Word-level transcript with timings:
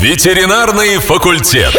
Ветеринарный 0.00 0.96
факультет. 0.96 1.76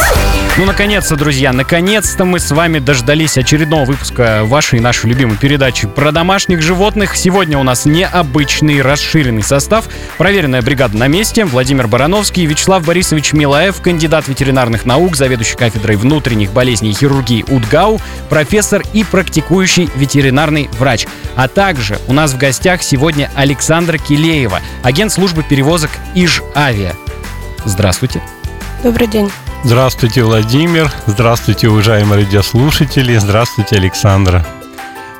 Ну, 0.55 0.65
наконец-то, 0.65 1.15
друзья, 1.15 1.51
наконец-то 1.51 2.23
мы 2.23 2.39
с 2.39 2.51
вами 2.51 2.77
дождались 2.77 3.35
очередного 3.35 3.85
выпуска 3.85 4.41
вашей 4.43 4.77
и 4.77 4.79
нашей 4.79 5.09
любимой 5.09 5.37
передачи 5.37 5.87
про 5.87 6.11
домашних 6.11 6.61
животных. 6.61 7.15
Сегодня 7.15 7.57
у 7.57 7.63
нас 7.63 7.85
необычный 7.85 8.83
расширенный 8.83 9.41
состав. 9.41 9.85
Проверенная 10.19 10.61
бригада 10.61 10.95
на 10.97 11.07
месте. 11.07 11.45
Владимир 11.45 11.87
Барановский, 11.87 12.45
Вячеслав 12.45 12.85
Борисович 12.85 13.33
Милаев, 13.33 13.81
кандидат 13.81 14.27
ветеринарных 14.27 14.85
наук, 14.85 15.15
заведующий 15.15 15.57
кафедрой 15.57 15.95
внутренних 15.95 16.51
болезней 16.51 16.91
и 16.91 16.93
хирургии 16.93 17.43
УДГАУ, 17.47 17.99
профессор 18.29 18.83
и 18.93 19.03
практикующий 19.03 19.89
ветеринарный 19.95 20.69
врач. 20.77 21.07
А 21.35 21.47
также 21.47 21.97
у 22.07 22.13
нас 22.13 22.33
в 22.33 22.37
гостях 22.37 22.83
сегодня 22.83 23.31
Александра 23.35 23.97
Килеева, 23.97 24.59
агент 24.83 25.11
службы 25.11 25.41
перевозок 25.41 25.89
Иж-Авиа. 26.13 26.93
Здравствуйте. 27.65 28.21
Добрый 28.83 29.07
день. 29.07 29.31
Здравствуйте, 29.63 30.23
Владимир. 30.23 30.91
Здравствуйте, 31.05 31.69
уважаемые 31.69 32.25
радиослушатели. 32.25 33.15
Здравствуйте, 33.17 33.75
Александра. 33.75 34.45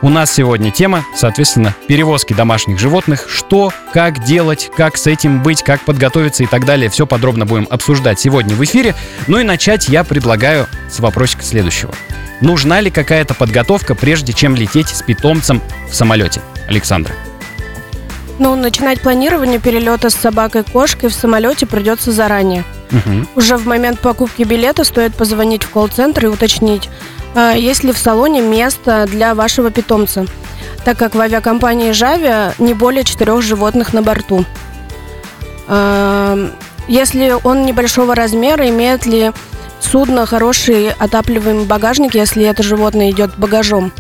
У 0.01 0.09
нас 0.09 0.31
сегодня 0.33 0.71
тема, 0.71 1.05
соответственно, 1.15 1.75
перевозки 1.87 2.33
домашних 2.33 2.79
животных. 2.79 3.27
Что, 3.29 3.71
как 3.93 4.23
делать, 4.23 4.71
как 4.75 4.97
с 4.97 5.05
этим 5.05 5.43
быть, 5.43 5.61
как 5.61 5.81
подготовиться 5.81 6.43
и 6.43 6.47
так 6.47 6.65
далее. 6.65 6.89
Все 6.89 7.05
подробно 7.05 7.45
будем 7.45 7.67
обсуждать 7.69 8.19
сегодня 8.19 8.55
в 8.55 8.63
эфире. 8.63 8.95
Ну 9.27 9.39
и 9.39 9.43
начать 9.43 9.89
я 9.89 10.03
предлагаю 10.03 10.65
с 10.89 10.99
вопросика 10.99 11.43
следующего. 11.43 11.93
Нужна 12.41 12.81
ли 12.81 12.89
какая-то 12.89 13.35
подготовка, 13.35 13.93
прежде 13.93 14.33
чем 14.33 14.55
лететь 14.55 14.89
с 14.89 15.03
питомцем 15.03 15.61
в 15.87 15.93
самолете? 15.93 16.41
Александра. 16.67 17.13
Ну, 18.41 18.55
начинать 18.55 19.01
планирование 19.01 19.59
перелета 19.59 20.09
с 20.09 20.15
собакой-кошкой 20.15 21.09
в 21.09 21.13
самолете 21.13 21.67
придется 21.67 22.11
заранее. 22.11 22.63
Угу. 22.91 23.27
Уже 23.35 23.55
в 23.55 23.67
момент 23.67 23.99
покупки 23.99 24.41
билета 24.41 24.83
стоит 24.83 25.13
позвонить 25.13 25.61
в 25.61 25.69
колл-центр 25.69 26.25
и 26.25 26.27
уточнить, 26.27 26.89
а, 27.35 27.53
есть 27.53 27.83
ли 27.83 27.91
в 27.91 27.99
салоне 27.99 28.41
место 28.41 29.05
для 29.07 29.35
вашего 29.35 29.69
питомца, 29.69 30.25
так 30.83 30.97
как 30.97 31.13
в 31.13 31.21
авиакомпании 31.21 31.91
Жави 31.91 32.55
не 32.57 32.73
более 32.73 33.03
четырех 33.03 33.43
животных 33.43 33.93
на 33.93 34.01
борту. 34.01 34.43
А, 35.67 36.49
Если 36.87 37.35
он 37.43 37.63
небольшого 37.67 38.15
размера, 38.15 38.67
имеет 38.69 39.05
ли 39.05 39.33
судно 39.79 40.25
хороший 40.25 40.89
отапливаемый 40.89 41.65
багажник, 41.65 42.15
если 42.15 42.43
это 42.43 42.63
животное 42.63 43.11
идет 43.11 43.37
багажом? 43.37 43.93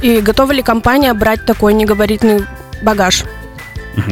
И 0.00 0.20
готова 0.20 0.52
ли 0.52 0.62
компания 0.62 1.12
брать 1.14 1.44
такой 1.44 1.74
негабаритный 1.74 2.44
багаж? 2.82 3.24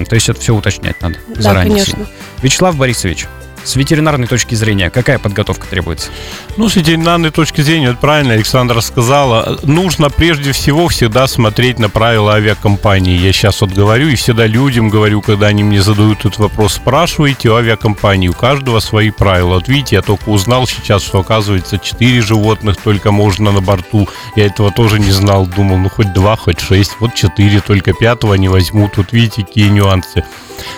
То 0.09 0.15
есть 0.15 0.29
это 0.29 0.41
все 0.41 0.55
уточнять 0.55 1.01
надо 1.01 1.17
Да, 1.29 1.43
заранее. 1.43 1.85
конечно. 1.85 2.07
Вячеслав 2.43 2.77
Борисович, 2.77 3.27
с 3.67 3.75
ветеринарной 3.77 4.29
точки 4.29 4.55
зрения, 4.55 4.91
какая 4.91 5.19
подготовка 5.19 5.67
требуется? 5.67 6.11
Ну, 6.57 6.69
с 6.69 6.77
ветеринарной 6.77 7.31
точки 7.31 7.61
зрения, 7.61 7.91
вот 7.91 7.99
правильно 7.99 8.35
Александра 8.35 8.81
сказала, 8.81 9.59
нужно 9.65 10.09
прежде 10.09 10.53
всего 10.53 10.89
всегда 10.89 11.27
смотреть 11.27 11.79
на 11.79 11.89
правила 11.89 12.35
авиакомпании. 12.35 13.19
Я 13.19 13.33
сейчас 13.33 13.61
вот 13.61 13.71
говорю 13.71 14.09
и 14.09 14.15
всегда 14.15 14.47
людям 14.47 14.89
говорю, 14.89 15.21
когда 15.21 15.49
они 15.49 15.65
мне 15.65 15.83
задают 15.83 16.21
этот 16.21 16.39
вопрос, 16.39 16.75
спрашивайте 16.75 17.51
у 17.51 17.57
авиакомпании, 17.57 18.29
у 18.29 18.33
каждого 18.33 18.79
свои 18.81 19.11
правила. 19.11 19.55
Вот 19.55 19.69
видите, 19.69 19.97
я 19.97 20.03
только 20.03 20.29
узнал 20.29 20.67
сейчас, 20.69 21.03
что 21.03 21.19
оказывается 21.19 21.79
4 21.79 22.21
животных 22.21 22.77
только 22.77 23.11
можно 23.11 23.51
на 23.51 23.61
борту. 23.61 24.09
Я 24.37 24.47
этого 24.47 24.71
тоже 24.71 25.01
не 25.01 25.11
знал, 25.11 25.45
думал, 25.47 25.79
ну 25.79 25.89
хоть 25.89 26.13
2, 26.13 26.37
хоть 26.37 26.61
6, 26.61 26.93
вот 27.01 27.15
4, 27.15 27.61
только 27.61 27.93
пятого 27.93 28.35
не 28.35 28.49
возьмут. 28.49 28.97
Вот 28.97 29.13
видите, 29.13 29.45
какие 29.45 29.69
нюансы. 29.69 30.25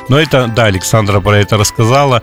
Но 0.09 0.19
это, 0.19 0.47
да, 0.47 0.65
Александра 0.65 1.21
про 1.21 1.39
это 1.39 1.57
рассказала. 1.57 2.23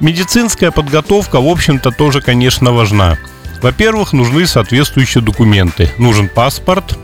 Медицинская 0.00 0.70
подготовка, 0.70 1.40
в 1.40 1.46
общем-то, 1.46 1.90
тоже, 1.90 2.20
конечно, 2.20 2.72
важна. 2.72 3.18
Во-первых, 3.62 4.12
нужны 4.12 4.46
соответствующие 4.46 5.22
документы. 5.22 5.90
Нужен 5.98 6.28
паспорт. 6.28 6.98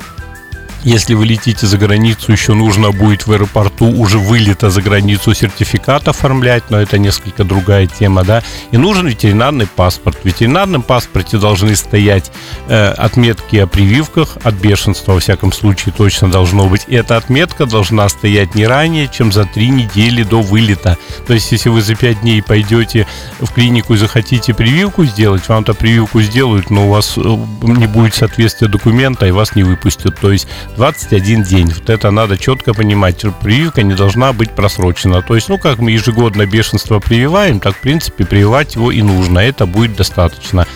Если 0.87 1.15
вы 1.15 1.27
летите 1.27 1.67
за 1.67 1.79
границу, 1.79 2.31
еще 2.31 2.55
нужно 2.55 2.93
будет 2.93 3.27
в 3.27 3.33
аэропорту 3.33 3.87
уже 3.87 4.21
вылета 4.21 4.71
за 4.71 4.83
границу 4.83 5.35
сертификат 5.35 6.07
оформлять, 6.07 6.71
но 6.71 6.81
это 6.81 6.97
несколько 6.97 7.43
другая 7.43 7.89
тема, 7.89 8.23
да. 8.23 8.45
И 8.71 8.77
нужен 8.77 9.09
ветеринарный 9.09 9.67
паспорт. 9.67 10.17
В 10.23 10.25
ветеринарном 10.25 10.83
паспорте 10.83 11.39
должны 11.39 11.75
стоять 11.75 12.31
э, 12.69 12.91
отметки 12.91 13.57
о 13.57 13.67
прививках 13.67 14.39
от 14.45 14.55
бешенства, 14.55 15.15
во 15.15 15.19
всяком 15.19 15.51
случае, 15.51 15.93
точно 15.93 16.31
должно 16.31 16.69
быть. 16.69 16.83
И 16.87 16.95
эта 16.95 17.17
отметка 17.17 17.67
должна 17.67 18.09
стоять 18.09 18.55
не 18.55 18.65
ранее, 18.65 19.09
чем 19.09 19.33
за 19.33 19.45
три 19.45 19.71
недели 19.71 20.23
до 20.23 20.41
вылета. 20.41 20.99
То 21.27 21.35
есть, 21.35 21.51
если 21.51 21.69
вы 21.69 21.83
за 21.83 21.97
пять 21.97 22.21
дней 22.21 22.45
пойдете 22.45 23.09
в 23.41 23.53
клинику 23.53 23.95
и 23.95 23.97
захотите 23.97 24.55
прививку 24.55 25.05
сделать, 25.05 25.49
вам-то 25.49 25.75
прививку 25.75 26.23
сделают, 26.23 26.71
но 26.71 26.87
у 26.87 26.91
вас 26.93 27.15
э, 27.17 27.21
не 27.63 27.89
будет 27.89 28.15
соответствия 28.15 28.69
документа, 28.69 29.27
и 29.27 29.33
вас 29.33 29.57
не 29.57 29.65
выпустят. 29.65 30.21
То 30.21 30.31
есть 30.31 30.47
21 30.77 31.43
день. 31.43 31.73
Вот 31.73 31.89
это 31.89 32.11
надо 32.11 32.37
четко 32.37 32.75
понимать. 32.75 33.25
Прививка 33.43 33.83
не 33.83 33.95
должна 33.95 34.33
быть 34.33 34.51
просрочена. 34.51 35.23
То 35.23 35.35
есть, 35.35 35.49
ну, 35.49 35.59
как 35.59 35.79
мы 35.79 35.91
ежегодно 35.91 36.47
бешенство 36.47 37.01
прививаем, 37.01 37.61
так, 37.61 37.77
в 37.77 37.81
принципе, 37.81 38.27
прививать 38.27 38.75
его 38.75 38.91
и 38.91 39.03
нужно. 39.03 39.39
Это 39.39 39.67
будет 39.67 39.97
достаточно. 39.97 40.67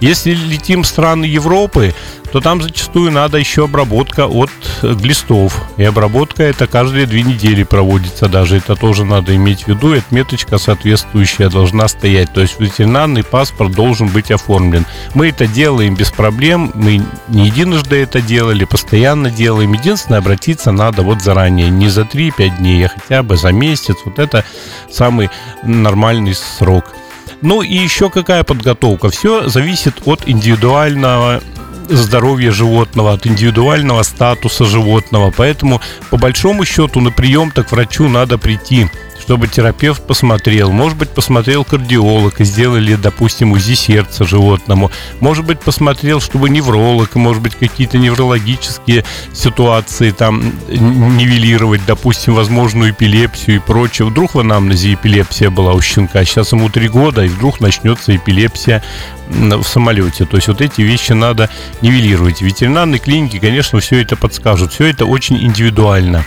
Если 0.00 0.34
летим 0.34 0.82
в 0.82 0.86
страны 0.86 1.24
Европы, 1.24 1.94
то 2.32 2.40
там 2.40 2.62
зачастую 2.62 3.10
надо 3.10 3.38
еще 3.38 3.64
обработка 3.64 4.26
от 4.26 4.50
глистов. 4.82 5.60
И 5.76 5.84
обработка 5.84 6.44
это 6.44 6.66
каждые 6.66 7.06
две 7.06 7.22
недели 7.22 7.64
проводится 7.64 8.28
даже. 8.28 8.56
Это 8.56 8.76
тоже 8.76 9.04
надо 9.04 9.34
иметь 9.36 9.64
в 9.64 9.68
виду. 9.68 9.94
И 9.94 9.98
отметочка 9.98 10.58
соответствующая 10.58 11.48
должна 11.48 11.88
стоять. 11.88 12.32
То 12.32 12.40
есть 12.40 12.60
ветеринарный 12.60 13.24
паспорт 13.24 13.72
должен 13.72 14.08
быть 14.08 14.30
оформлен. 14.30 14.86
Мы 15.14 15.28
это 15.30 15.46
делаем 15.46 15.94
без 15.94 16.10
проблем. 16.10 16.70
Мы 16.74 17.02
не 17.28 17.46
единожды 17.46 17.96
это 17.96 18.20
делали, 18.20 18.64
постоянно 18.64 19.30
делаем. 19.30 19.72
Единственное, 19.72 20.20
обратиться 20.20 20.70
надо 20.70 21.02
вот 21.02 21.22
заранее. 21.22 21.68
Не 21.68 21.88
за 21.88 22.02
3-5 22.02 22.58
дней, 22.58 22.86
а 22.86 22.88
хотя 22.88 23.22
бы 23.22 23.36
за 23.36 23.52
месяц. 23.52 23.96
Вот 24.04 24.18
это 24.18 24.44
самый 24.90 25.30
нормальный 25.64 26.34
срок. 26.34 26.94
Ну 27.42 27.62
и 27.62 27.74
еще 27.74 28.10
какая 28.10 28.44
подготовка? 28.44 29.10
Все 29.10 29.48
зависит 29.48 29.94
от 30.04 30.28
индивидуального 30.28 31.42
здоровья 31.88 32.50
животного, 32.50 33.14
от 33.14 33.26
индивидуального 33.26 34.02
статуса 34.02 34.64
животного. 34.64 35.32
Поэтому, 35.36 35.80
по 36.10 36.16
большому 36.16 36.64
счету, 36.64 37.00
на 37.00 37.10
прием 37.10 37.50
так 37.50 37.68
к 37.68 37.72
врачу 37.72 38.08
надо 38.08 38.38
прийти 38.38 38.88
чтобы 39.30 39.46
терапевт 39.46 40.04
посмотрел. 40.04 40.72
Может 40.72 40.98
быть, 40.98 41.10
посмотрел 41.10 41.64
кардиолог 41.64 42.40
и 42.40 42.44
сделали, 42.44 42.96
допустим, 42.96 43.52
УЗИ 43.52 43.74
сердца 43.74 44.24
животному. 44.24 44.90
Может 45.20 45.44
быть, 45.44 45.60
посмотрел, 45.60 46.20
чтобы 46.20 46.50
невролог, 46.50 47.14
может 47.14 47.40
быть, 47.40 47.54
какие-то 47.54 47.96
неврологические 47.96 49.04
ситуации 49.32 50.10
там 50.10 50.52
нивелировать, 50.68 51.80
допустим, 51.86 52.34
возможную 52.34 52.90
эпилепсию 52.90 53.58
и 53.58 53.60
прочее. 53.60 54.08
Вдруг 54.08 54.34
в 54.34 54.40
анамнезе 54.40 54.94
эпилепсия 54.94 55.48
была 55.48 55.74
у 55.74 55.80
щенка, 55.80 56.24
сейчас 56.24 56.50
ему 56.50 56.68
три 56.68 56.88
года, 56.88 57.24
и 57.24 57.28
вдруг 57.28 57.60
начнется 57.60 58.16
эпилепсия 58.16 58.82
в 59.28 59.62
самолете. 59.62 60.24
То 60.24 60.38
есть 60.38 60.48
вот 60.48 60.60
эти 60.60 60.80
вещи 60.80 61.12
надо 61.12 61.48
нивелировать. 61.82 62.38
В 62.38 62.44
ветеринарной 62.44 62.98
клинике, 62.98 63.38
конечно, 63.38 63.78
все 63.78 64.02
это 64.02 64.16
подскажут. 64.16 64.72
Все 64.72 64.86
это 64.86 65.06
очень 65.06 65.36
индивидуально. 65.36 66.26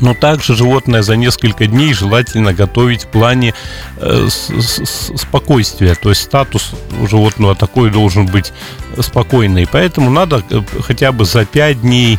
Но 0.00 0.14
также 0.14 0.54
животное 0.54 1.02
за 1.02 1.16
несколько 1.16 1.66
дней 1.66 1.94
желательно 1.94 2.52
готовить 2.52 3.04
в 3.04 3.08
плане 3.08 3.54
э, 3.96 4.28
спокойствия. 4.28 5.94
То 5.94 6.10
есть 6.10 6.22
статус 6.22 6.72
у 7.00 7.06
животного 7.06 7.54
такой 7.54 7.90
должен 7.90 8.26
быть 8.26 8.52
спокойный. 9.00 9.66
Поэтому 9.70 10.10
надо 10.10 10.42
хотя 10.82 11.12
бы 11.12 11.24
за 11.24 11.44
5 11.44 11.80
дней, 11.82 12.18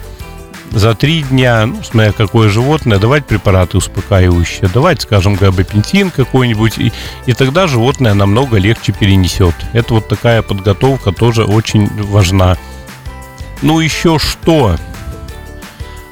за 0.71 0.95
3 0.95 1.23
дня, 1.23 1.65
ну, 1.65 1.83
смотря 1.83 2.11
какое 2.11 2.49
животное, 2.49 2.97
давать 2.97 3.25
препараты 3.25 3.77
успокаивающие. 3.77 4.69
Давать, 4.69 5.01
скажем, 5.01 5.35
габапентин 5.35 6.11
какой-нибудь. 6.11 6.77
И, 6.77 6.91
и 7.25 7.33
тогда 7.33 7.67
животное 7.67 8.13
намного 8.13 8.57
легче 8.57 8.91
перенесет. 8.93 9.55
Это 9.73 9.95
вот 9.95 10.07
такая 10.07 10.41
подготовка 10.41 11.11
тоже 11.11 11.43
очень 11.43 11.89
важна. 12.03 12.57
Ну, 13.61 13.79
еще 13.79 14.19
что? 14.19 14.75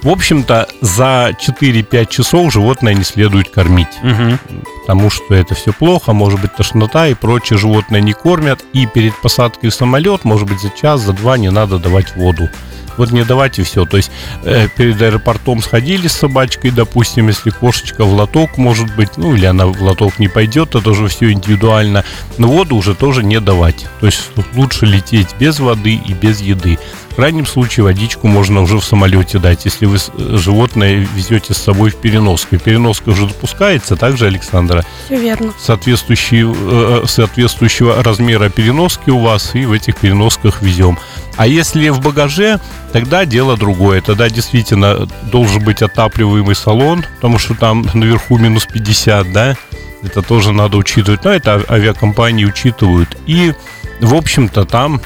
В 0.03 0.09
общем-то, 0.09 0.67
за 0.81 1.31
4-5 1.39 2.09
часов 2.09 2.51
животное 2.51 2.94
не 2.94 3.05
следует 3.05 3.50
кормить. 3.50 3.88
Угу. 4.03 4.61
Потому 4.81 5.09
что 5.09 5.33
это 5.33 5.55
все 5.55 5.71
плохо, 5.71 6.11
может 6.11 6.41
быть 6.41 6.53
тошнота 6.55 7.07
и 7.07 7.13
прочее. 7.13 7.57
Животное 7.57 8.01
не 8.01 8.11
кормят. 8.11 8.63
И 8.73 8.85
перед 8.85 9.15
посадкой 9.21 9.69
в 9.69 9.73
самолет, 9.73 10.25
может 10.25 10.50
быть, 10.50 10.59
за 10.59 10.69
час, 10.69 11.01
за 11.01 11.13
два 11.13 11.38
не 11.38 11.50
надо 11.50 11.79
давать 11.79 12.17
воду. 12.17 12.50
Вот 12.97 13.11
не 13.11 13.23
давать 13.23 13.59
и 13.59 13.63
все. 13.63 13.85
То 13.85 13.97
есть 13.97 14.11
э, 14.44 14.67
перед 14.75 15.01
аэропортом 15.01 15.61
сходили 15.61 16.07
с 16.07 16.13
собачкой, 16.13 16.71
допустим, 16.71 17.27
если 17.27 17.50
кошечка 17.50 18.03
в 18.03 18.13
лоток, 18.13 18.57
может 18.57 18.94
быть, 18.95 19.17
ну 19.17 19.33
или 19.33 19.45
она 19.45 19.65
в 19.67 19.81
лоток 19.81 20.19
не 20.19 20.27
пойдет, 20.27 20.75
это 20.75 20.89
уже 20.89 21.07
все 21.07 21.31
индивидуально. 21.31 22.03
Но 22.38 22.47
воду 22.47 22.75
уже 22.75 22.94
тоже 22.94 23.23
не 23.23 23.39
давать. 23.39 23.88
То 24.00 24.07
есть 24.07 24.31
лучше 24.55 24.85
лететь 24.85 25.35
без 25.39 25.59
воды 25.59 25.95
и 25.95 26.13
без 26.13 26.41
еды. 26.41 26.77
В 27.13 27.15
крайнем 27.15 27.45
случае 27.45 27.83
водичку 27.83 28.27
можно 28.27 28.62
уже 28.63 28.80
в 28.80 28.83
самолете 28.83 29.38
дать, 29.38 29.65
если 29.65 29.86
вы 29.86 29.98
э, 29.98 30.38
животное 30.38 30.95
везете 30.95 31.54
с 31.54 31.57
собой 31.57 31.92
в 31.92 31.95
переноске. 31.98 32.57
Переноска 32.57 33.10
уже 33.10 33.27
допускается, 33.27 33.95
также, 33.95 34.25
Александра, 34.25 34.83
Все 35.06 35.18
верно. 35.21 35.54
соответствующие, 35.60 36.51
э, 36.51 37.04
соответствующего 37.06 38.01
размера 38.01 38.50
переноски 38.50 39.12
у 39.12 39.19
вас, 39.19 39.54
и 39.54 39.65
в 39.65 39.74
этих 39.74 39.98
переносках 39.98 40.63
везем. 40.63 40.98
А 41.38 41.45
если 41.45 41.89
в 41.89 42.01
багаже, 42.01 42.60
тогда 42.92 43.25
дело 43.25 43.57
другое. 43.57 44.01
Тогда 44.01 44.27
действительно 44.27 45.07
должен 45.31 45.63
быть 45.63 45.83
отапливаемый 45.83 46.56
салон, 46.56 47.06
потому 47.18 47.38
что 47.38 47.54
там 47.54 47.86
наверху 47.94 48.39
минус 48.39 48.65
50, 48.65 49.31
да, 49.31 49.56
это 50.01 50.24
тоже 50.24 50.51
надо 50.51 50.77
учитывать. 50.77 51.24
Но 51.25 51.31
это 51.31 51.62
авиакомпании 51.69 52.45
учитывают. 52.45 53.15
И, 53.27 53.54
в 54.01 54.15
общем-то, 54.15 54.65
там 54.65 55.00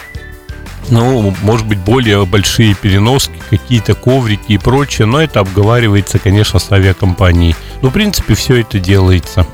ну, 0.89 1.33
может 1.41 1.65
быть, 1.67 1.79
более 1.79 2.25
большие 2.25 2.73
переноски, 2.75 3.33
какие-то 3.49 3.93
коврики 3.95 4.53
и 4.53 4.57
прочее, 4.57 5.05
но 5.05 5.21
это 5.21 5.39
обговаривается, 5.39 6.19
конечно, 6.19 6.59
с 6.59 6.71
авиакомпанией. 6.71 7.55
Но, 7.81 7.89
в 7.89 7.93
принципе, 7.93 8.33
все 8.35 8.61
это 8.61 8.79
делается. 8.79 9.45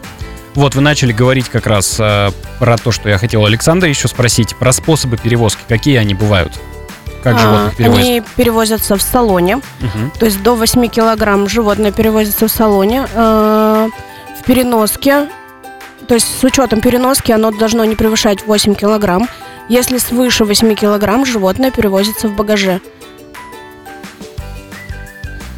Вот 0.55 0.75
вы 0.75 0.81
начали 0.81 1.11
говорить 1.11 1.49
как 1.49 1.65
раз 1.65 1.95
э, 1.99 2.29
про 2.59 2.77
то, 2.77 2.91
что 2.91 3.09
я 3.09 3.17
хотел 3.17 3.45
Александра 3.45 3.89
еще 3.89 4.07
спросить, 4.07 4.55
про 4.55 4.71
способы 4.71 5.17
перевозки. 5.17 5.61
Какие 5.67 5.97
они 5.97 6.13
бывают? 6.13 6.53
Как 7.23 7.35
А, 7.35 7.39
животных 7.39 7.75
перевозят? 7.77 8.03
Они 8.05 8.23
перевозятся 8.35 8.95
в 8.97 9.01
салоне. 9.01 9.55
Мгм. 9.79 10.11
То 10.19 10.25
есть 10.25 10.43
до 10.43 10.55
8 10.55 10.87
килограмм 10.89 11.49
животное 11.49 11.91
перевозится 11.91 12.47
в 12.47 12.51
салоне. 12.51 13.07
Э, 13.15 13.89
В 14.39 14.45
переноске, 14.45 15.29
то 16.07 16.15
есть 16.15 16.27
с 16.39 16.43
учетом 16.43 16.81
переноски 16.81 17.31
оно 17.31 17.49
должно 17.51 17.85
не 17.85 17.95
превышать 17.95 18.45
8 18.45 18.75
килограмм. 18.75 19.27
Если 19.69 19.97
свыше 19.97 20.45
8 20.45 20.75
килограмм, 20.75 21.25
животное 21.25 21.71
перевозится 21.71 22.27
в 22.27 22.35
багаже. 22.35 22.81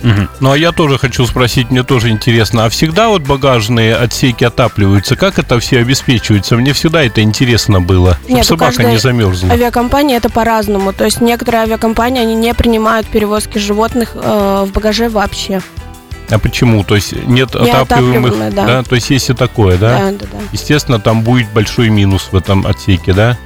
Мгм. 0.05 0.29
Ну, 0.39 0.51
а 0.51 0.57
я 0.57 0.71
тоже 0.71 0.99
хочу 0.99 1.25
спросить, 1.25 1.71
мне 1.71 1.81
тоже 1.81 2.09
интересно, 2.09 2.65
а 2.65 2.69
всегда 2.69 3.09
вот 3.09 3.23
багажные 3.23 3.95
отсеки 3.95 4.43
отапливаются? 4.43 5.15
Как 5.15 5.39
это 5.39 5.59
все 5.59 5.79
обеспечивается? 5.79 6.55
Мне 6.57 6.73
всегда 6.73 7.03
это 7.03 7.23
интересно 7.23 7.81
было, 7.81 8.19
чтобы 8.21 8.35
Нет, 8.35 8.45
собака 8.45 8.83
не 8.83 8.97
замерзла. 8.97 9.51
Авиакомпании 9.51 10.15
это 10.15 10.29
по-разному. 10.29 10.93
То 10.93 11.05
есть 11.05 11.21
некоторые 11.21 11.63
авиакомпании 11.63 12.21
они 12.21 12.35
не 12.35 12.53
принимают 12.53 13.07
перевозки 13.07 13.57
животных 13.57 14.11
э, 14.13 14.65
в 14.67 14.71
багаже 14.71 15.09
вообще. 15.09 15.59
А 16.29 16.37
почему? 16.37 16.83
То 16.83 16.95
есть 16.95 17.13
нет 17.25 17.55
отапливаемых, 17.55 18.33
отапливаемые, 18.33 18.51
да. 18.51 18.83
То 18.83 18.95
есть 18.95 19.09
есть 19.09 19.29
и 19.31 19.33
такое, 19.33 19.77
да? 19.77 19.97
Да, 19.97 20.11
да, 20.11 20.25
да. 20.31 20.37
Естественно, 20.51 20.99
там 20.99 21.23
будет 21.23 21.49
большой 21.51 21.89
минус 21.89 22.29
в 22.31 22.35
этом 22.35 22.67
отсеке, 22.67 23.13
да? 23.13 23.37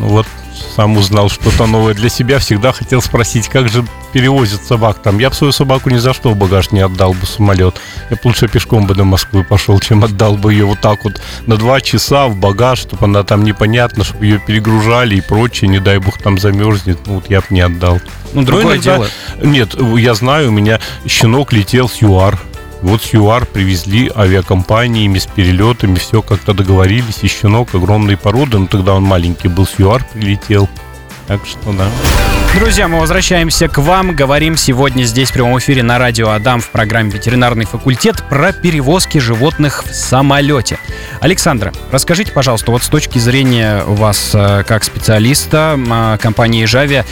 Ну 0.00 0.08
вот, 0.08 0.26
сам 0.74 0.96
узнал 0.96 1.28
что-то 1.28 1.66
новое 1.66 1.92
для 1.92 2.08
себя. 2.08 2.38
Всегда 2.38 2.72
хотел 2.72 3.02
спросить, 3.02 3.48
как 3.48 3.68
же 3.68 3.84
перевозят 4.14 4.64
собак 4.64 5.02
там. 5.02 5.18
Я 5.18 5.28
бы 5.28 5.36
свою 5.36 5.52
собаку 5.52 5.90
ни 5.90 5.98
за 5.98 6.14
что 6.14 6.30
в 6.30 6.36
багаж 6.36 6.70
не 6.70 6.80
отдал 6.80 7.12
бы 7.12 7.26
самолет. 7.26 7.78
Я 8.08 8.16
бы 8.16 8.22
лучше 8.24 8.48
пешком 8.48 8.86
бы 8.86 8.94
до 8.94 9.04
Москвы 9.04 9.44
пошел, 9.44 9.78
чем 9.78 10.02
отдал 10.02 10.36
бы 10.38 10.54
ее 10.54 10.64
вот 10.64 10.80
так 10.80 11.04
вот 11.04 11.20
на 11.46 11.58
два 11.58 11.82
часа 11.82 12.28
в 12.28 12.36
багаж, 12.36 12.78
чтобы 12.78 13.04
она 13.04 13.24
там 13.24 13.44
непонятно, 13.44 14.02
чтобы 14.02 14.24
ее 14.24 14.38
перегружали 14.38 15.16
и 15.16 15.20
прочее. 15.20 15.68
Не 15.68 15.80
дай 15.80 15.98
бог 15.98 16.16
там 16.16 16.38
замерзнет. 16.38 16.98
Ну 17.06 17.16
вот 17.16 17.28
я 17.28 17.40
бы 17.40 17.46
не 17.50 17.60
отдал. 17.60 18.00
Ну, 18.32 18.42
другое 18.42 18.76
иногда- 18.76 18.82
дело. 18.96 19.08
Нет, 19.42 19.74
я 19.98 20.14
знаю, 20.14 20.48
у 20.48 20.52
меня 20.52 20.80
щенок 21.06 21.52
летел 21.52 21.90
с 21.90 22.00
ЮАР. 22.00 22.40
Вот 22.82 23.02
с 23.02 23.12
ЮАР 23.12 23.46
привезли 23.46 24.10
авиакомпаниями 24.14 25.18
с 25.18 25.26
перелетами, 25.26 25.96
все 25.96 26.22
как-то 26.22 26.54
договорились. 26.54 27.18
И 27.22 27.28
щенок 27.28 27.74
огромной 27.74 28.16
породы, 28.16 28.58
но 28.58 28.66
тогда 28.66 28.94
он 28.94 29.02
маленький 29.02 29.48
был, 29.48 29.66
с 29.66 29.78
ЮАР 29.78 30.04
прилетел. 30.12 30.68
Так 31.26 31.40
что 31.46 31.72
да. 31.72 31.86
Друзья, 32.54 32.88
мы 32.88 32.98
возвращаемся 32.98 33.68
к 33.68 33.78
вам. 33.78 34.16
Говорим 34.16 34.56
сегодня 34.56 35.04
здесь 35.04 35.30
в 35.30 35.32
прямом 35.32 35.58
эфире 35.60 35.84
на 35.84 35.98
радио 35.98 36.30
Адам 36.30 36.60
в 36.60 36.70
программе 36.70 37.10
«Ветеринарный 37.10 37.66
факультет» 37.66 38.24
про 38.28 38.52
перевозки 38.52 39.18
животных 39.18 39.84
в 39.84 39.94
самолете. 39.94 40.80
Александра, 41.20 41.72
расскажите, 41.92 42.32
пожалуйста, 42.32 42.72
вот 42.72 42.82
с 42.82 42.88
точки 42.88 43.20
зрения 43.20 43.84
вас 43.84 44.32
э, 44.34 44.64
как 44.66 44.82
специалиста 44.82 45.78
э, 45.78 46.18
компании 46.20 46.64
«Жави», 46.64 47.04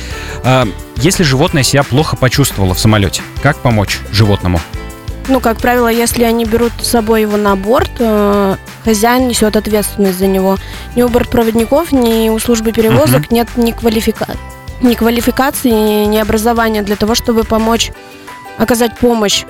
э, 0.43 0.65
если 0.97 1.23
животное 1.23 1.63
себя 1.63 1.85
плохо 1.85 2.17
почувствовало 2.17 2.75
в 2.75 2.81
самолете, 2.81 3.23
как 3.41 3.59
помочь 3.59 4.01
животному? 4.11 4.61
Ну, 5.29 5.41
как 5.41 5.59
правило, 5.59 5.89
если 5.89 6.25
они 6.25 6.47
берут 6.47 6.73
с 6.81 6.89
собой 6.89 7.23
его 7.23 7.37
на 7.37 7.55
борт, 7.55 7.91
э, 7.99 8.57
хозяин 8.85 9.29
несет 9.29 9.57
ответственность 9.57 10.19
за 10.19 10.27
него. 10.27 10.57
Ни 10.97 11.03
у 11.03 11.09
бортпроводников, 11.09 11.93
ни 11.93 12.31
у 12.31 12.39
службы 12.39 12.73
перевозок 12.73 13.31
нет 13.31 13.49
ни, 13.57 13.73
квалифика... 13.73 14.27
ни 14.81 14.95
квалификации, 14.95 16.07
ни 16.07 16.17
образования 16.17 16.83
для 16.83 16.97
того, 16.97 17.15
чтобы 17.15 17.45
помочь, 17.45 17.93
оказать 18.57 18.97
помощь 18.97 19.45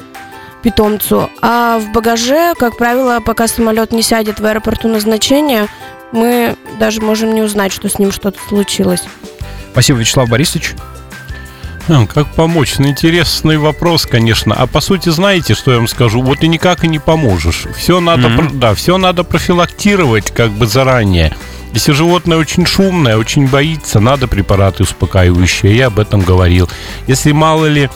питомцу. 0.62 1.30
А 1.40 1.78
в 1.78 1.92
багаже, 1.92 2.54
как 2.58 2.76
правило, 2.76 3.20
пока 3.20 3.46
самолет 3.46 3.92
не 3.92 4.02
сядет 4.02 4.40
в 4.40 4.46
аэропорту 4.46 4.88
назначения, 4.88 5.68
мы 6.10 6.56
даже 6.80 7.00
можем 7.00 7.34
не 7.34 7.42
узнать, 7.42 7.72
что 7.72 7.88
с 7.88 8.00
ним 8.00 8.10
что-то 8.10 8.38
случилось. 8.48 9.04
Спасибо, 9.70 10.00
Вячеслав 10.00 10.28
Борисович. 10.28 10.74
Хм, 11.88 12.06
Как 12.06 12.26
помочь? 12.34 12.74
Ну, 12.78 12.88
интересный 12.88 13.56
вопрос, 13.56 14.06
конечно. 14.06 14.54
А 14.54 14.66
по 14.66 14.80
сути, 14.80 15.08
знаете, 15.08 15.54
что 15.54 15.70
я 15.72 15.78
вам 15.78 15.88
скажу? 15.88 16.20
Вот 16.22 16.42
и 16.44 16.48
никак 16.48 16.84
и 16.84 16.88
не 16.88 16.98
поможешь. 16.98 17.66
Все 17.76 17.98
надо, 18.00 18.28
про- 18.36 18.50
да, 18.52 18.74
все 18.74 18.98
надо 18.98 19.24
профилактировать 19.24 20.30
как 20.30 20.50
бы 20.52 20.66
заранее. 20.66 21.34
Если 21.72 21.92
животное 21.92 22.36
очень 22.38 22.66
шумное, 22.66 23.16
очень 23.16 23.46
боится, 23.46 24.00
надо 24.00 24.26
препараты 24.28 24.82
успокаивающие. 24.82 25.74
Я 25.76 25.86
об 25.86 25.98
этом 25.98 26.20
говорил. 26.20 26.68
Если 27.06 27.32
мало 27.32 27.66
ли 27.66 27.88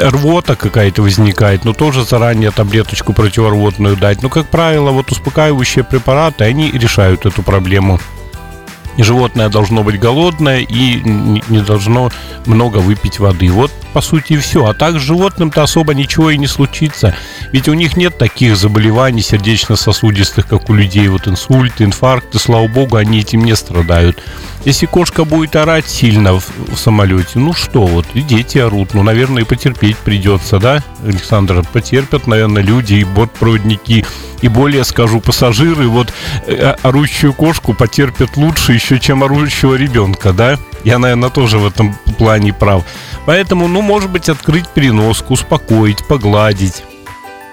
рвота 0.00 0.56
какая-то 0.56 1.02
возникает, 1.02 1.64
ну 1.64 1.72
тоже 1.72 2.04
заранее 2.04 2.50
таблеточку 2.50 3.12
противорвотную 3.12 3.96
дать. 3.96 4.22
Но, 4.22 4.28
как 4.28 4.48
правило, 4.50 4.90
вот 4.90 5.10
успокаивающие 5.12 5.84
препараты, 5.84 6.44
они 6.44 6.70
решают 6.72 7.24
эту 7.26 7.42
проблему. 7.42 8.00
И 8.98 9.02
животное 9.04 9.48
должно 9.48 9.84
быть 9.84 9.98
голодное 9.98 10.58
и 10.58 11.00
не 11.02 11.60
должно 11.60 12.10
много 12.46 12.78
выпить 12.78 13.20
воды. 13.20 13.48
Вот, 13.48 13.70
по 13.92 14.00
сути, 14.00 14.34
и 14.34 14.36
все. 14.38 14.66
А 14.66 14.74
так 14.74 14.98
с 14.98 15.02
животным-то 15.02 15.62
особо 15.62 15.94
ничего 15.94 16.30
и 16.30 16.36
не 16.36 16.48
случится. 16.48 17.14
Ведь 17.52 17.68
у 17.68 17.74
них 17.74 17.96
нет 17.96 18.18
таких 18.18 18.56
заболеваний 18.56 19.22
сердечно-сосудистых, 19.22 20.48
как 20.48 20.68
у 20.68 20.74
людей. 20.74 21.06
Вот 21.06 21.28
инсульты, 21.28 21.84
инфаркты, 21.84 22.40
слава 22.40 22.66
богу, 22.66 22.96
они 22.96 23.20
этим 23.20 23.44
не 23.44 23.54
страдают. 23.54 24.20
Если 24.68 24.84
кошка 24.84 25.24
будет 25.24 25.56
орать 25.56 25.88
сильно 25.88 26.38
в, 26.38 26.44
в 26.58 26.76
самолете, 26.76 27.38
ну 27.38 27.54
что, 27.54 27.86
вот 27.86 28.04
и 28.12 28.20
дети 28.20 28.58
орут. 28.58 28.92
Ну, 28.92 29.02
наверное, 29.02 29.42
и 29.42 29.46
потерпеть 29.46 29.96
придется, 29.96 30.58
да, 30.58 30.84
Александр? 31.02 31.64
Потерпят, 31.72 32.26
наверное, 32.26 32.60
люди 32.60 32.96
и 32.96 33.04
бортпроводники. 33.04 34.04
И 34.42 34.48
более 34.48 34.84
скажу, 34.84 35.22
пассажиры 35.22 35.88
вот 35.88 36.12
э, 36.46 36.74
орущую 36.82 37.32
кошку 37.32 37.72
потерпят 37.72 38.36
лучше 38.36 38.74
еще, 38.74 39.00
чем 39.00 39.24
орущего 39.24 39.74
ребенка, 39.74 40.34
да? 40.34 40.58
Я, 40.84 40.98
наверное, 40.98 41.30
тоже 41.30 41.56
в 41.58 41.66
этом 41.66 41.96
плане 42.18 42.52
прав. 42.52 42.84
Поэтому, 43.24 43.68
ну, 43.68 43.80
может 43.80 44.10
быть, 44.10 44.28
открыть 44.28 44.68
переноску, 44.68 45.32
успокоить, 45.32 46.06
погладить. 46.06 46.82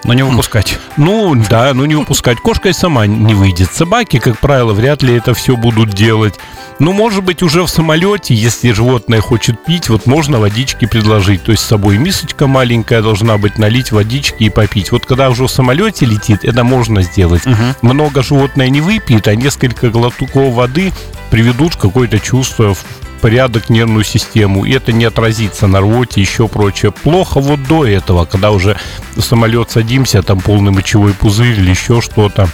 Но 0.05 0.13
не 0.13 0.23
выпускать. 0.23 0.77
Ну, 0.97 1.35
да, 1.49 1.73
ну 1.73 1.85
не 1.85 1.95
упускать. 1.95 2.37
Кошка 2.37 2.69
и 2.69 2.73
сама 2.73 3.07
не 3.07 3.33
выйдет. 3.33 3.71
Собаки, 3.73 4.19
как 4.19 4.39
правило, 4.39 4.71
вряд 4.71 5.01
ли 5.01 5.15
это 5.15 5.33
все 5.33 5.57
будут 5.57 5.89
делать. 5.89 6.35
Ну, 6.77 6.93
может 6.93 7.23
быть, 7.23 7.41
уже 7.41 7.63
в 7.63 7.69
самолете, 7.69 8.35
если 8.35 8.71
животное 8.71 9.19
хочет 9.19 9.63
пить, 9.65 9.89
вот 9.89 10.05
можно 10.05 10.39
водички 10.39 10.85
предложить. 10.85 11.43
То 11.43 11.51
есть 11.51 11.63
с 11.63 11.67
собой 11.67 11.97
мисочка 11.97 12.45
маленькая 12.45 13.01
должна 13.01 13.37
быть, 13.37 13.57
налить 13.57 13.91
водички 13.91 14.43
и 14.43 14.49
попить. 14.49 14.91
Вот 14.91 15.05
когда 15.05 15.29
уже 15.29 15.45
в 15.45 15.51
самолете 15.51 16.05
летит, 16.05 16.43
это 16.43 16.63
можно 16.63 17.01
сделать. 17.01 17.45
Мгм. 17.45 17.75
Много 17.81 18.21
животное 18.21 18.69
не 18.69 18.81
выпьет, 18.81 19.27
а 19.27 19.35
несколько 19.35 19.89
глотков 19.89 20.53
воды 20.53 20.93
приведут 21.31 21.77
какое-то 21.77 22.19
чувство 22.19 22.75
в 22.75 22.85
порядок 23.21 23.69
нервную 23.69 24.03
систему, 24.03 24.65
и 24.65 24.71
это 24.73 24.91
не 24.91 25.05
отразится 25.05 25.67
на 25.67 25.81
рвоте, 25.81 26.21
еще 26.21 26.47
прочее. 26.47 26.91
Плохо 26.91 27.39
вот 27.39 27.63
до 27.63 27.85
этого, 27.85 28.25
когда 28.25 28.51
уже 28.51 28.77
в 29.15 29.21
самолет 29.21 29.71
садимся, 29.71 30.21
там 30.23 30.39
полный 30.39 30.71
мочевой 30.71 31.13
пузырь 31.13 31.59
или 31.59 31.69
еще 31.69 32.01
что-то. 32.01 32.49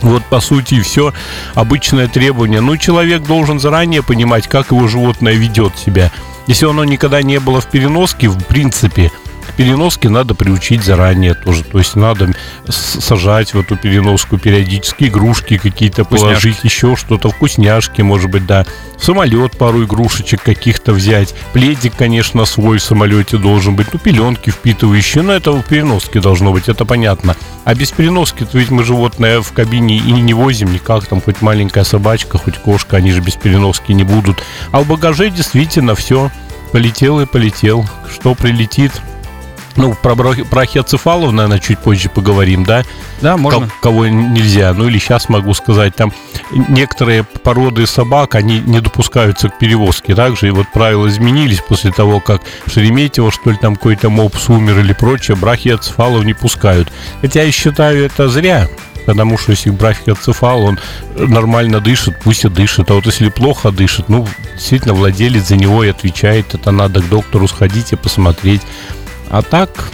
Вот, 0.00 0.22
по 0.26 0.40
сути, 0.40 0.80
все 0.82 1.14
обычное 1.54 2.08
требование. 2.08 2.60
Ну, 2.60 2.76
человек 2.76 3.22
должен 3.22 3.58
заранее 3.58 4.02
понимать, 4.02 4.48
как 4.48 4.70
его 4.70 4.86
животное 4.86 5.34
ведет 5.34 5.78
себя. 5.78 6.10
Если 6.46 6.66
оно 6.66 6.84
никогда 6.84 7.22
не 7.22 7.40
было 7.40 7.60
в 7.60 7.66
переноске, 7.66 8.28
в 8.28 8.44
принципе, 8.44 9.10
к 9.54 9.56
переноске 9.56 10.08
надо 10.08 10.34
приучить 10.34 10.82
заранее 10.82 11.34
тоже. 11.34 11.62
То 11.62 11.78
есть 11.78 11.94
надо 11.94 12.34
сажать 12.68 13.54
в 13.54 13.60
эту 13.60 13.76
переноску 13.76 14.36
периодически 14.36 15.04
игрушки 15.04 15.58
какие-то 15.58 16.04
положить, 16.04 16.64
еще 16.64 16.96
что-то, 16.96 17.30
вкусняшки, 17.30 18.02
может 18.02 18.30
быть, 18.30 18.46
да. 18.46 18.66
В 18.98 19.04
самолет 19.04 19.56
пару 19.56 19.84
игрушечек 19.84 20.42
каких-то 20.42 20.92
взять. 20.92 21.36
Пледик, 21.52 21.94
конечно, 21.96 22.44
свой 22.46 22.78
в 22.78 22.82
самолете 22.82 23.36
должен 23.36 23.76
быть. 23.76 23.92
Ну, 23.92 24.00
пеленки 24.00 24.50
впитывающие. 24.50 25.22
Но 25.22 25.32
это 25.32 25.52
в 25.52 25.62
переноске 25.62 26.20
должно 26.20 26.52
быть, 26.52 26.68
это 26.68 26.84
понятно. 26.84 27.36
А 27.64 27.76
без 27.76 27.92
переноски, 27.92 28.44
то 28.44 28.58
ведь 28.58 28.70
мы 28.70 28.82
животное 28.82 29.40
в 29.40 29.52
кабине 29.52 29.98
и 29.98 30.10
не 30.10 30.34
возим 30.34 30.72
никак. 30.72 31.06
Там 31.06 31.22
хоть 31.22 31.42
маленькая 31.42 31.84
собачка, 31.84 32.38
хоть 32.38 32.58
кошка, 32.58 32.96
они 32.96 33.12
же 33.12 33.20
без 33.20 33.36
переноски 33.36 33.92
не 33.92 34.02
будут. 34.02 34.42
А 34.72 34.80
в 34.80 34.88
багаже 34.88 35.30
действительно 35.30 35.94
все 35.94 36.32
полетел 36.72 37.20
и 37.20 37.26
полетел. 37.26 37.86
Что 38.12 38.34
прилетит? 38.34 38.90
Ну, 39.76 39.94
про 40.00 40.14
брах- 40.14 40.48
брахиоцефалов, 40.48 41.32
наверное, 41.32 41.58
чуть 41.58 41.78
позже 41.80 42.08
поговорим, 42.08 42.64
да? 42.64 42.84
Да, 43.20 43.36
можно. 43.36 43.66
Ко- 43.66 43.72
Кого 43.82 44.06
нельзя. 44.06 44.72
Ну, 44.72 44.86
или 44.88 44.98
сейчас 44.98 45.28
могу 45.28 45.52
сказать, 45.54 45.96
там 45.96 46.12
некоторые 46.68 47.24
породы 47.24 47.86
собак, 47.86 48.34
они 48.36 48.60
не 48.60 48.80
допускаются 48.80 49.48
к 49.48 49.58
перевозке. 49.58 50.14
Также 50.14 50.48
и 50.48 50.50
вот 50.50 50.66
правила 50.72 51.08
изменились 51.08 51.60
после 51.60 51.90
того, 51.90 52.20
как 52.20 52.42
Шереметьево, 52.66 53.30
что 53.32 53.50
ли, 53.50 53.56
там 53.60 53.76
какой-то 53.76 54.10
мопс 54.10 54.48
умер 54.48 54.78
или 54.78 54.92
прочее, 54.92 55.36
брахиоцефалов 55.36 56.24
не 56.24 56.34
пускают. 56.34 56.92
Хотя 57.20 57.42
я 57.42 57.50
считаю 57.52 58.04
это 58.06 58.28
зря. 58.28 58.68
Потому 59.06 59.36
что 59.36 59.50
если 59.50 59.68
брахиоцефал, 59.68 60.62
он 60.62 60.78
нормально 61.14 61.80
дышит, 61.80 62.14
пусть 62.24 62.46
и 62.46 62.48
дышит. 62.48 62.90
А 62.90 62.94
вот 62.94 63.04
если 63.04 63.28
плохо 63.28 63.70
дышит, 63.70 64.08
ну, 64.08 64.26
действительно, 64.54 64.94
владелец 64.94 65.48
за 65.48 65.56
него 65.56 65.84
и 65.84 65.88
отвечает. 65.90 66.54
Это 66.54 66.70
надо 66.70 67.02
к 67.02 67.08
доктору 67.10 67.46
сходить 67.46 67.92
и 67.92 67.96
посмотреть. 67.96 68.62
А 69.34 69.42
так, 69.42 69.90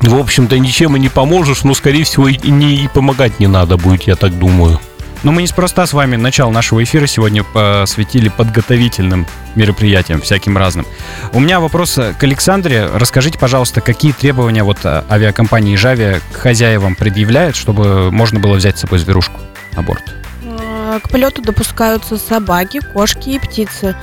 в 0.00 0.18
общем-то, 0.18 0.58
ничем 0.58 0.96
и 0.96 0.98
не 0.98 1.08
поможешь, 1.08 1.62
но, 1.62 1.74
скорее 1.74 2.02
всего, 2.02 2.26
и, 2.26 2.50
не, 2.50 2.74
и 2.74 2.88
помогать 2.88 3.38
не 3.38 3.46
надо 3.46 3.76
будет, 3.76 4.02
я 4.02 4.16
так 4.16 4.36
думаю. 4.36 4.80
Но 5.22 5.30
мы 5.30 5.42
неспроста 5.42 5.86
с 5.86 5.92
вами 5.92 6.16
начало 6.16 6.50
нашего 6.50 6.82
эфира 6.82 7.06
сегодня 7.06 7.44
посвятили 7.44 8.28
подготовительным 8.28 9.28
мероприятиям, 9.54 10.20
всяким 10.20 10.58
разным. 10.58 10.86
У 11.32 11.38
меня 11.38 11.60
вопрос 11.60 12.00
к 12.18 12.24
Александре. 12.24 12.90
Расскажите, 12.92 13.38
пожалуйста, 13.38 13.80
какие 13.80 14.10
требования 14.10 14.64
вот 14.64 14.78
а, 14.82 15.04
авиакомпании 15.08 15.76
Жави 15.76 16.16
к 16.32 16.38
хозяевам 16.38 16.96
предъявляет, 16.96 17.54
чтобы 17.54 18.10
можно 18.10 18.40
было 18.40 18.56
взять 18.56 18.76
с 18.76 18.80
собой 18.80 18.98
зверушку 18.98 19.38
на 19.76 19.82
борт? 19.82 20.02
А, 20.44 20.98
К 20.98 21.08
полету 21.10 21.42
допускаются 21.42 22.18
собаки, 22.18 22.80
кошки 22.92 23.30
и 23.30 23.38
птицы. 23.38 23.94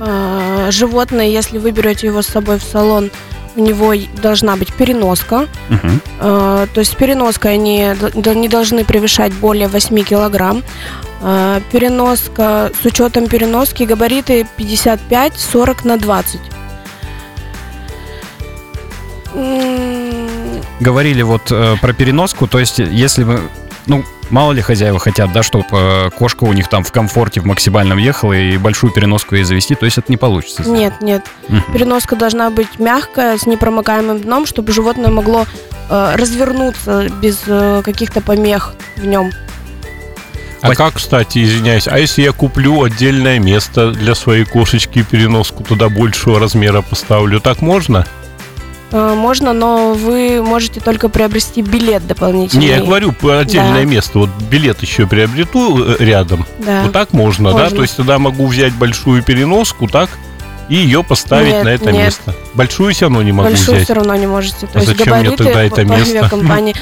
А, 0.00 0.72
Животное, 0.72 1.28
если 1.28 1.58
вы 1.58 1.70
берете 1.70 2.08
его 2.08 2.22
с 2.22 2.26
собой 2.26 2.58
в 2.58 2.64
салон, 2.64 3.12
у 3.56 3.60
него 3.60 3.94
должна 4.22 4.56
быть 4.56 4.72
переноска. 4.72 5.46
Мгм. 5.68 6.00
А, 6.20 6.66
То 6.72 6.80
есть 6.80 6.96
переноска 6.96 7.48
они 7.50 7.86
не 8.14 8.48
должны 8.48 8.84
превышать 8.84 9.32
более 9.34 9.68
8 9.68 10.02
килограмм. 10.02 10.62
А, 11.22 11.60
Переноска, 11.72 12.70
с 12.80 12.84
учетом 12.84 13.26
переноски, 13.28 13.84
габариты 13.84 14.46
55-40 14.58 15.84
на 15.84 15.96
20. 15.98 16.40
М, 19.34 20.60
Говорили 20.80 21.22
вот 21.22 21.50
э, 21.50 21.76
про 21.80 21.92
переноску, 21.92 22.46
то 22.46 22.58
есть 22.58 22.78
если 22.78 23.24
вы, 23.24 23.40
ну, 23.86 24.04
мало 24.30 24.52
ли 24.52 24.62
хозяева 24.62 24.98
хотят, 24.98 25.32
да, 25.32 25.42
чтобы 25.42 26.10
кошка 26.16 26.44
у 26.44 26.52
них 26.52 26.68
там 26.68 26.84
в 26.84 26.92
комфорте 26.92 27.40
в 27.40 27.46
максимальном 27.46 27.98
ехала 27.98 28.32
и 28.32 28.56
большую 28.56 28.92
переноску 28.92 29.34
ей 29.34 29.44
завести, 29.44 29.74
то 29.74 29.84
есть 29.84 29.98
это 29.98 30.10
не 30.10 30.16
получится. 30.16 30.62
сделать. 30.62 30.80
Нет, 30.80 31.00
нет. 31.00 31.24
Мгм. 31.48 31.72
Переноска 31.72 32.16
должна 32.16 32.50
быть 32.50 32.78
мягкая, 32.78 33.36
с 33.38 33.46
непромокаемым 33.46 34.20
дном, 34.20 34.46
чтобы 34.46 34.72
животное 34.72 35.10
могло 35.10 35.46
э, 35.90 36.14
развернуться 36.16 37.08
без 37.20 37.42
э, 37.46 37.82
каких-то 37.84 38.20
помех 38.20 38.74
в 38.96 39.04
нем. 39.06 39.30
А 40.62 40.68
Вась- 40.70 40.76
как, 40.76 40.94
кстати, 40.94 41.44
извиняюсь, 41.44 41.86
а 41.86 41.98
если 41.98 42.22
я 42.22 42.32
куплю 42.32 42.82
отдельное 42.84 43.38
место 43.38 43.90
для 43.90 44.14
своей 44.14 44.44
кошечки, 44.46 45.02
переноску 45.02 45.62
туда 45.62 45.90
большего 45.90 46.40
размера 46.40 46.80
поставлю, 46.80 47.38
так 47.40 47.60
можно? 47.60 48.06
Э, 48.92 49.14
можно, 49.14 49.52
но 49.52 49.94
вы 49.94 50.42
можете 50.42 50.80
только 50.80 51.08
приобрести 51.08 51.62
билет 51.62 52.06
дополнительный. 52.06 52.64
Не, 52.66 52.70
я 52.72 52.80
говорю, 52.82 53.12
по- 53.12 53.38
отдельное 53.40 53.84
Да. 53.84 53.90
место. 53.90 54.18
Вот 54.20 54.30
билет 54.50 54.82
еще 54.82 55.06
приобрету 55.06 55.84
э, 55.84 55.96
рядом. 56.04 56.46
Да. 56.58 56.82
Вот 56.82 56.92
так 56.92 57.12
можно, 57.12 57.50
да? 57.52 57.58
Можно. 57.64 57.76
То 57.76 57.82
есть 57.82 57.96
тогда 57.96 58.18
могу 58.18 58.46
взять 58.46 58.72
большую 58.74 59.22
переноску, 59.22 59.88
так? 59.88 60.10
И 60.70 60.76
ее 60.76 61.04
поставить 61.04 61.52
Нет, 61.52 61.64
на 61.64 61.68
это 61.68 61.92
нет. 61.92 62.04
место. 62.06 62.34
Большую 62.54 62.94
все 62.94 63.04
равно 63.06 63.20
не 63.22 63.32
могу 63.32 63.50
Большую 63.50 63.74
взять. 63.74 63.84
все 63.84 63.92
равно 63.92 64.14
не 64.16 64.26
можете. 64.26 64.66
То 64.66 64.78
А 64.78 64.80
есть 64.80 64.96
зачем 64.96 65.18
мне 65.18 65.30
тогда 65.32 65.62
это 65.62 65.84
место? 65.84 66.30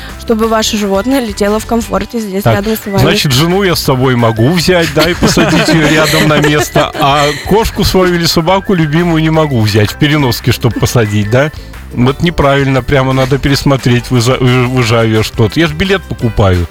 чтобы 0.21 0.47
ваше 0.47 0.77
животное 0.77 1.19
летело 1.21 1.59
в 1.59 1.67
комфорте 1.67 2.21
здесь 2.21 2.45
Так, 2.45 2.55
рядом 2.55 2.77
с 2.77 2.87
вами. 2.87 2.99
Значит, 2.99 3.33
жену 3.33 3.65
я 3.65 3.75
с 3.75 3.81
собой 3.81 4.15
могу 4.15 4.51
взять, 4.53 4.87
да, 4.95 5.11
и 5.11 5.15
посадить 5.15 5.67
ее 5.69 5.89
рядом 5.89 6.29
на 6.29 6.39
место, 6.39 6.93
а 7.01 7.25
кошку 7.49 7.83
свою 7.83 8.15
или 8.15 8.25
собаку 8.25 8.75
любимую 8.75 9.21
не 9.21 9.31
могу 9.31 9.61
взять 9.61 9.91
в 9.91 9.97
переноске, 9.97 10.53
чтобы 10.53 10.79
посадить, 10.79 11.29
да? 11.31 11.51
Вот 11.95 12.23
неправильно, 12.23 12.83
прямо 12.83 13.13
надо 13.13 13.39
пересмотреть 13.39 14.11
в 14.11 14.17
Ижа- 14.17 14.39
в 14.39 14.81
Ижаве 14.81 15.23
что-то. 15.23 15.59
Я 15.61 15.67
же 15.67 15.75
билет 15.75 16.03
покупаю. 16.03 16.67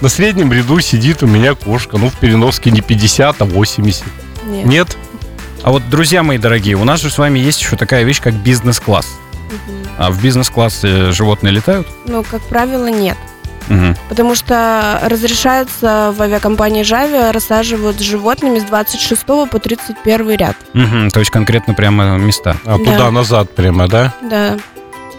На 0.00 0.08
среднем 0.08 0.52
ряду 0.52 0.80
сидит 0.80 1.22
у 1.22 1.26
меня 1.26 1.54
кошка, 1.54 1.98
ну, 1.98 2.08
в 2.08 2.14
переноске 2.14 2.70
не 2.70 2.80
50, 2.80 3.40
а 3.40 3.44
80. 3.44 4.04
Нет. 4.46 4.66
Нет? 4.66 4.96
А 5.62 5.70
вот, 5.70 5.88
друзья 5.90 6.22
мои 6.22 6.38
дорогие, 6.38 6.76
у 6.76 6.84
нас 6.84 7.00
же 7.00 7.10
с 7.10 7.18
вами 7.18 7.38
есть 7.38 7.60
еще 7.60 7.76
такая 7.76 8.04
вещь, 8.04 8.20
как 8.20 8.34
бизнес-класс. 8.34 9.06
Мгм. 9.48 9.86
А 9.98 10.10
в 10.10 10.22
бизнес-классе 10.22 11.12
животные 11.12 11.52
летают? 11.52 11.86
Ну, 12.06 12.22
как 12.24 12.40
правило, 12.42 12.86
нет. 12.86 13.18
Мгм. 13.70 13.96
Потому 14.08 14.34
что 14.34 14.98
разрешается 15.02 16.12
в 16.16 16.20
авиакомпании 16.20 16.82
Жави 16.82 17.30
рассаживают 17.32 17.98
с 17.98 18.02
животными 18.02 18.58
с 18.58 18.64
26 18.64 19.46
по 19.46 19.58
31 19.58 20.36
ряд. 20.36 20.56
Мгм, 20.74 21.10
То 21.10 21.20
есть 21.20 21.30
конкретно 21.30 21.72
прямо 21.74 22.18
места. 22.18 22.56
А 22.66 22.76
Да. 22.78 22.84
туда-назад 22.84 23.54
прямо, 23.54 23.88
да? 23.88 24.12
Да. 24.22 24.58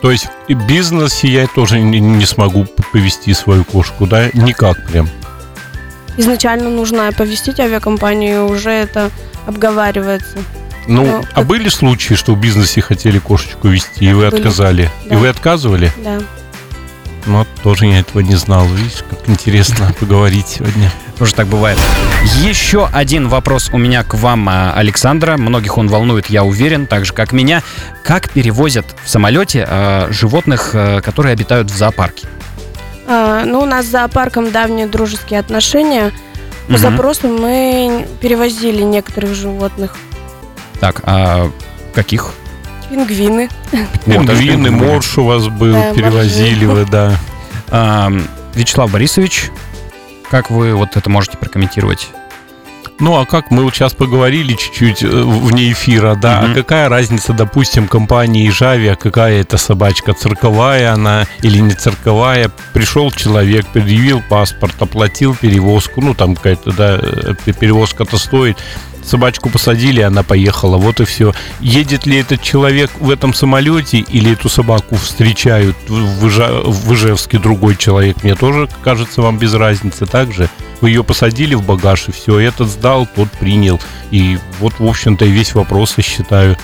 То 0.02 0.12
есть 0.12 0.28
и 0.48 0.54
в 0.54 0.66
бизнесе 0.68 1.28
я 1.28 1.48
тоже 1.48 1.80
не, 1.80 2.00
не 2.00 2.26
смогу 2.26 2.66
повести 2.92 3.34
свою 3.34 3.64
кошку, 3.64 4.06
да? 4.06 4.30
Никак 4.34 4.86
прям. 4.88 5.08
Изначально 6.18 6.70
нужно 6.70 7.08
оповестить 7.08 7.60
авиакомпанию, 7.60 8.46
уже 8.48 8.70
это 8.72 9.10
обговаривается. 9.48 10.38
Ну, 10.88 11.06
Ну, 11.06 11.24
а 11.32 11.36
как- 11.36 11.46
были 11.48 11.70
случаи, 11.70 12.16
что 12.16 12.34
в 12.34 12.40
бизнесе 12.40 12.82
хотели 12.82 13.20
кошечку 13.20 13.68
вести, 13.70 14.04
и 14.06 14.14
вы 14.14 14.30
Были. 14.30 14.42
отказали? 14.42 14.90
Да. 15.06 15.16
И 15.16 15.18
вы 15.18 15.28
отказывали? 15.30 15.92
Да. 16.04 16.18
Ну, 17.26 17.46
тоже 17.64 17.86
я 17.86 18.00
этого 18.00 18.22
не 18.22 18.36
знал. 18.36 18.66
Видишь, 18.68 19.04
как 19.10 19.28
интересно 19.30 19.94
поговорить 20.00 20.48
сегодня. 20.48 20.92
Тоже 21.18 21.34
так 21.36 21.48
бывает. 21.48 21.78
Еще 22.42 22.88
один 22.92 23.28
вопрос 23.30 23.70
у 23.72 23.78
меня 23.78 24.04
к 24.04 24.16
вам, 24.16 24.50
а, 24.50 24.74
Александра. 24.74 25.38
Многих 25.38 25.78
он 25.78 25.88
волнует, 25.88 26.30
я 26.30 26.44
уверен, 26.44 26.88
так 26.88 27.06
же 27.06 27.14
как 27.14 27.32
меня. 27.32 27.62
Как 28.04 28.30
перевозят 28.32 28.86
в 29.04 29.10
самолете 29.10 29.66
а, 29.70 30.08
животных, 30.10 30.72
а, 30.74 31.02
которые 31.02 31.34
обитают 31.34 31.70
в 31.70 31.76
зоопарке? 31.78 32.28
А, 33.08 33.44
ну, 33.46 33.60
у 33.62 33.66
нас 33.66 33.86
с 33.86 33.90
зоопарком 33.90 34.52
давние 34.52 34.88
дружеские 34.88 35.40
отношения. 35.40 36.12
По 36.68 36.74
Мгм. 36.74 36.82
запросу 36.82 37.28
мы 37.28 38.08
перевозили 38.22 38.82
некоторых 38.82 39.36
животных. 39.36 39.96
Так, 40.80 41.02
а 41.04 41.52
каких? 41.94 42.32
Пингвины. 42.92 43.48
Пингвины, 44.06 44.70
морж 44.70 45.18
у 45.18 45.24
вас 45.24 45.48
был, 45.48 45.72
Да, 45.74 45.94
перевозили 45.94 46.66
вы, 46.66 46.86
да. 46.86 47.16
А, 47.70 48.12
Вячеслав 48.54 48.92
Борисович, 48.92 49.50
как 50.30 50.52
вы 50.52 50.76
вот 50.76 50.98
это 50.98 51.10
можете 51.10 51.38
прокомментировать? 51.38 52.10
Ну, 53.00 53.18
а 53.18 53.26
как 53.26 53.50
мы 53.50 53.64
вот 53.64 53.74
сейчас 53.74 53.94
поговорили 53.94 54.54
чуть-чуть 54.54 55.02
э, 55.04 55.08
вне 55.08 55.72
эфира, 55.72 56.16
да, 56.16 56.42
Мгм. 56.42 56.52
а 56.52 56.54
какая 56.56 56.90
разница, 56.90 57.32
допустим, 57.34 57.88
компании 57.88 58.48
Жави, 58.50 58.94
какая 59.00 59.42
это 59.42 59.58
собачка, 59.58 60.14
цирковая 60.14 60.94
она 60.94 61.26
или 61.42 61.60
не 61.60 61.72
цирковая? 61.72 62.52
Пришел 62.74 63.10
человек, 63.10 63.66
предъявил 63.68 64.22
паспорт, 64.30 64.76
оплатил 64.80 65.34
перевозку, 65.34 66.02
ну, 66.02 66.14
там 66.14 66.36
какая-то, 66.36 66.74
да, 66.74 67.00
э, 67.02 67.34
перевозка-то 67.60 68.18
стоит, 68.20 68.58
собачку 69.04 69.50
посадили, 69.50 70.02
она 70.02 70.24
поехала, 70.24 70.78
вот 70.78 71.00
и 71.00 71.06
все. 71.06 71.34
Едет 71.60 72.06
ли 72.06 72.18
этот 72.18 72.42
человек 72.42 72.92
в 73.00 73.10
этом 73.10 73.34
самолете 73.34 74.00
или 74.00 74.34
эту 74.34 74.50
собаку 74.50 74.96
встречают 74.96 75.76
в, 75.88 76.28
Ижа- 76.28 76.62
в 76.64 76.94
Ижевске 76.94 77.38
другой 77.40 77.76
человек? 77.76 78.24
Мне 78.24 78.36
тоже 78.36 78.70
кажется, 78.84 79.22
вам 79.22 79.38
без 79.38 79.54
разницы, 79.54 80.06
так 80.06 80.32
же? 80.34 80.50
Вы 80.82 80.90
ее 80.90 81.04
посадили 81.04 81.54
в 81.54 81.64
багаж, 81.64 82.10
и 82.10 82.12
все, 82.12 82.40
этот 82.40 82.68
сдал, 82.68 83.08
тот 83.16 83.30
принял. 83.32 83.80
И 84.10 84.40
вот, 84.60 84.80
в 84.80 84.86
общем-то, 84.86 85.26
и 85.26 85.32
весь 85.32 85.54
вопрос, 85.54 85.94
я 85.98 86.04
считаю. 86.04 86.58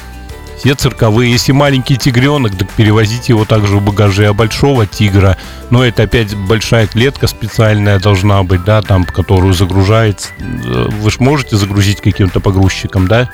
Все 0.58 0.74
цирковые. 0.74 1.32
Если 1.32 1.52
маленький 1.52 1.98
тигренок, 1.98 2.58
так 2.58 2.70
перевозите 2.72 3.34
его 3.34 3.46
также 3.46 3.78
в 3.78 3.82
багаже. 3.84 4.28
А 4.28 4.34
большого 4.34 4.88
тигра, 4.88 5.38
ну, 5.70 5.84
это 5.84 6.04
опять 6.04 6.36
большая 6.36 6.88
клетка 6.88 7.28
специальная 7.28 8.00
должна 8.00 8.42
быть, 8.44 8.64
да, 8.64 8.82
там, 8.82 9.06
которую 9.06 9.54
загружается. 9.54 10.30
Э, 10.40 10.90
Вы 10.90 11.12
же 11.12 11.18
можете 11.20 11.58
загрузить 11.58 12.02
каким-то 12.02 12.40
погрузчиком, 12.40 13.08
да? 13.08 13.30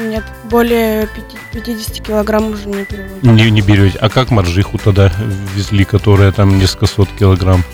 Нет, 0.00 0.24
более 0.44 1.08
50 1.08 1.64
50 1.64 2.06
килограмм 2.06 2.52
уже 2.52 2.68
не 2.68 2.84
перевозим. 2.84 3.36
Не, 3.36 3.50
не 3.50 3.60
берете. 3.60 3.98
А 3.98 4.08
как 4.08 4.30
моржиху 4.30 4.78
тогда 4.78 5.12
везли, 5.54 5.84
которая 5.84 6.30
там 6.32 6.58
несколько 6.58 6.86
сот 6.86 7.08
килограмм? 7.18 7.64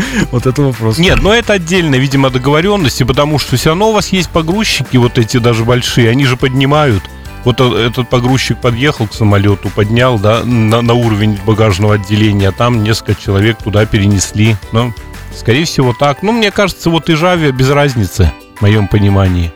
Вот 0.30 0.46
это 0.46 0.62
вопрос. 0.62 0.98
Нет, 0.98 1.20
но 1.22 1.34
это 1.34 1.54
отдельно, 1.54 1.96
видимо, 1.96 2.30
договоренности, 2.30 3.02
потому 3.02 3.38
что 3.38 3.56
все 3.56 3.70
равно 3.70 3.90
у 3.90 3.92
вас 3.92 4.08
есть 4.08 4.30
погрузчики, 4.30 4.96
вот 4.96 5.18
эти 5.18 5.38
даже 5.38 5.64
большие, 5.64 6.10
они 6.10 6.24
же 6.24 6.36
поднимают. 6.36 7.02
Вот 7.44 7.60
э- 7.60 7.86
этот 7.86 8.08
погрузчик 8.08 8.60
подъехал 8.60 9.06
к 9.06 9.14
самолету, 9.14 9.70
поднял, 9.70 10.18
да, 10.18 10.44
на, 10.44 10.82
на 10.82 10.94
уровень 10.94 11.38
багажного 11.46 11.94
отделения, 11.94 12.48
а 12.48 12.52
там 12.52 12.82
несколько 12.82 13.14
человек 13.14 13.58
туда 13.62 13.86
перенесли. 13.86 14.56
Ну, 14.72 14.92
скорее 15.34 15.64
всего, 15.64 15.94
так. 15.94 16.22
Ну, 16.22 16.32
мне 16.32 16.50
кажется, 16.50 16.90
вот 16.90 17.08
и 17.08 17.14
Жаве 17.14 17.52
без 17.52 17.70
разницы, 17.70 18.30
в 18.56 18.62
моем 18.62 18.88
понимании. 18.88 19.52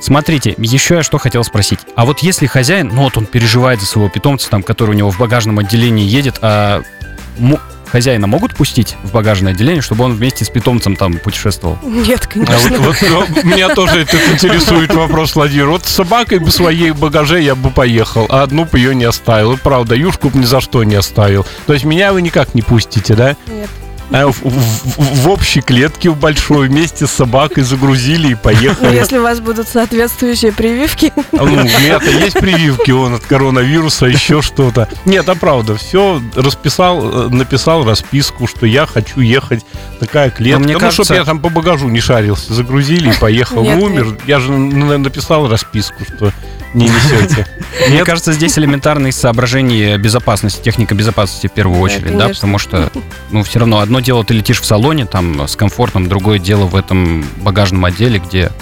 Смотрите, 0.00 0.54
еще 0.56 0.94
я 0.94 1.02
что 1.02 1.18
хотел 1.18 1.44
спросить. 1.44 1.80
А 1.94 2.06
вот 2.06 2.20
если 2.20 2.46
хозяин, 2.46 2.88
ну 2.88 3.02
вот 3.02 3.18
он 3.18 3.26
переживает 3.26 3.80
за 3.80 3.86
своего 3.86 4.08
питомца, 4.08 4.48
там, 4.48 4.62
который 4.62 4.90
у 4.92 4.94
него 4.94 5.10
в 5.10 5.18
багажном 5.18 5.58
отделении 5.58 6.06
едет, 6.06 6.38
а 6.40 6.82
хозяина 7.90 8.26
могут 8.26 8.54
пустить 8.54 8.96
в 9.02 9.12
багажное 9.12 9.52
отделение, 9.52 9.82
чтобы 9.82 10.04
он 10.04 10.14
вместе 10.14 10.44
с 10.44 10.48
питомцем 10.48 10.96
там 10.96 11.18
путешествовал? 11.18 11.78
Нет, 11.82 12.28
А 12.34 12.38
вот, 12.38 12.48
конечно. 12.48 12.78
вот, 12.78 12.96
ну, 13.42 13.50
меня 13.50 13.74
тоже 13.74 14.00
этот 14.00 14.20
интересует 14.32 14.94
вопрос, 14.94 15.34
Владимир. 15.34 15.68
Вот 15.68 15.84
с 15.84 15.90
собакой 15.90 16.38
бы 16.38 16.50
своей 16.50 16.90
в 16.90 16.98
багаже 16.98 17.40
я 17.40 17.54
бы 17.54 17.70
поехал, 17.70 18.26
а 18.28 18.42
одну 18.42 18.64
бы 18.64 18.78
ее 18.78 18.94
не 18.94 19.04
оставил. 19.04 19.58
Правда, 19.58 19.94
юшку 19.94 20.30
бы 20.30 20.38
ни 20.38 20.44
за 20.44 20.60
что 20.60 20.84
не 20.84 20.94
оставил. 20.94 21.46
То 21.66 21.72
есть 21.72 21.84
меня 21.84 22.12
вы 22.12 22.22
никак 22.22 22.54
не 22.54 22.62
пустите, 22.62 23.14
да? 23.14 23.36
Нет. 23.46 23.68
А 24.12 24.26
в, 24.26 24.40
в- 24.42 25.22
в 25.22 25.28
общей 25.28 25.60
клетке 25.60 26.10
в 26.10 26.16
большой 26.16 26.68
вместе 26.68 27.06
с 27.06 27.10
собакой 27.12 27.62
загрузили 27.62 28.28
и 28.28 28.30
Ну, 28.32 28.36
поехали. 28.42 28.96
если 28.96 29.18
у 29.18 29.22
вас 29.22 29.40
будут 29.40 29.68
соответствующие 29.68 30.52
прививки, 30.52 31.12
А, 31.16 31.22
Ну, 31.44 31.44
у 31.44 31.56
меня-то 31.64 32.10
есть 32.10 32.38
прививки, 32.38 32.90
он 32.90 33.14
от 33.14 33.24
коронавируса, 33.24 34.06
еще 34.06 34.42
что-то. 34.42 34.88
Нет, 35.04 35.28
а 35.28 35.34
правда, 35.36 35.76
все 35.76 36.20
расписал, 36.34 37.26
э, 37.26 37.28
написал 37.28 37.84
расписку, 37.84 38.46
что 38.48 38.66
я 38.66 38.84
хочу 38.86 39.20
ехать, 39.20 39.64
такая 40.00 40.30
клетка. 40.30 40.60
мне 40.64 40.72
ну, 40.74 40.80
кажется- 40.80 41.04
чтобы 41.04 41.18
я 41.20 41.24
там 41.24 41.38
по 41.38 41.48
багажу 41.48 41.88
не 41.88 42.00
шарился, 42.00 42.52
загрузили 42.52 43.10
и 43.10 43.18
поехал. 43.18 43.62
Нет, 43.62 43.78
Ну, 43.78 43.84
умер. 43.84 44.18
Я 44.26 44.40
же 44.40 44.52
н- 44.52 45.02
написал 45.02 45.48
расписку, 45.48 46.02
что 46.04 46.32
не 46.74 46.86
несете. 46.86 47.46
Мне 47.88 48.04
кажется, 48.04 48.32
здесь 48.32 48.58
элементарные 48.58 49.12
соображения 49.12 49.96
безопасности, 49.98 50.62
техника 50.62 50.94
безопасности 50.94 51.48
в 51.48 51.52
первую 51.52 51.80
очередь, 51.80 52.16
да, 52.16 52.28
потому 52.28 52.58
что, 52.58 52.90
ну, 53.30 53.42
все 53.42 53.58
равно 53.60 53.80
одно 53.80 54.00
дело 54.00 54.24
ты 54.24 54.34
летишь 54.34 54.60
в 54.60 54.64
салоне 54.64 55.06
там 55.06 55.48
с 55.48 55.56
комфортом, 55.56 56.08
другое 56.08 56.38
дело 56.38 56.66
в 56.66 56.76
этом 56.76 57.24
багажном 57.36 57.84
отделе, 57.84 58.18
где, 58.18 58.52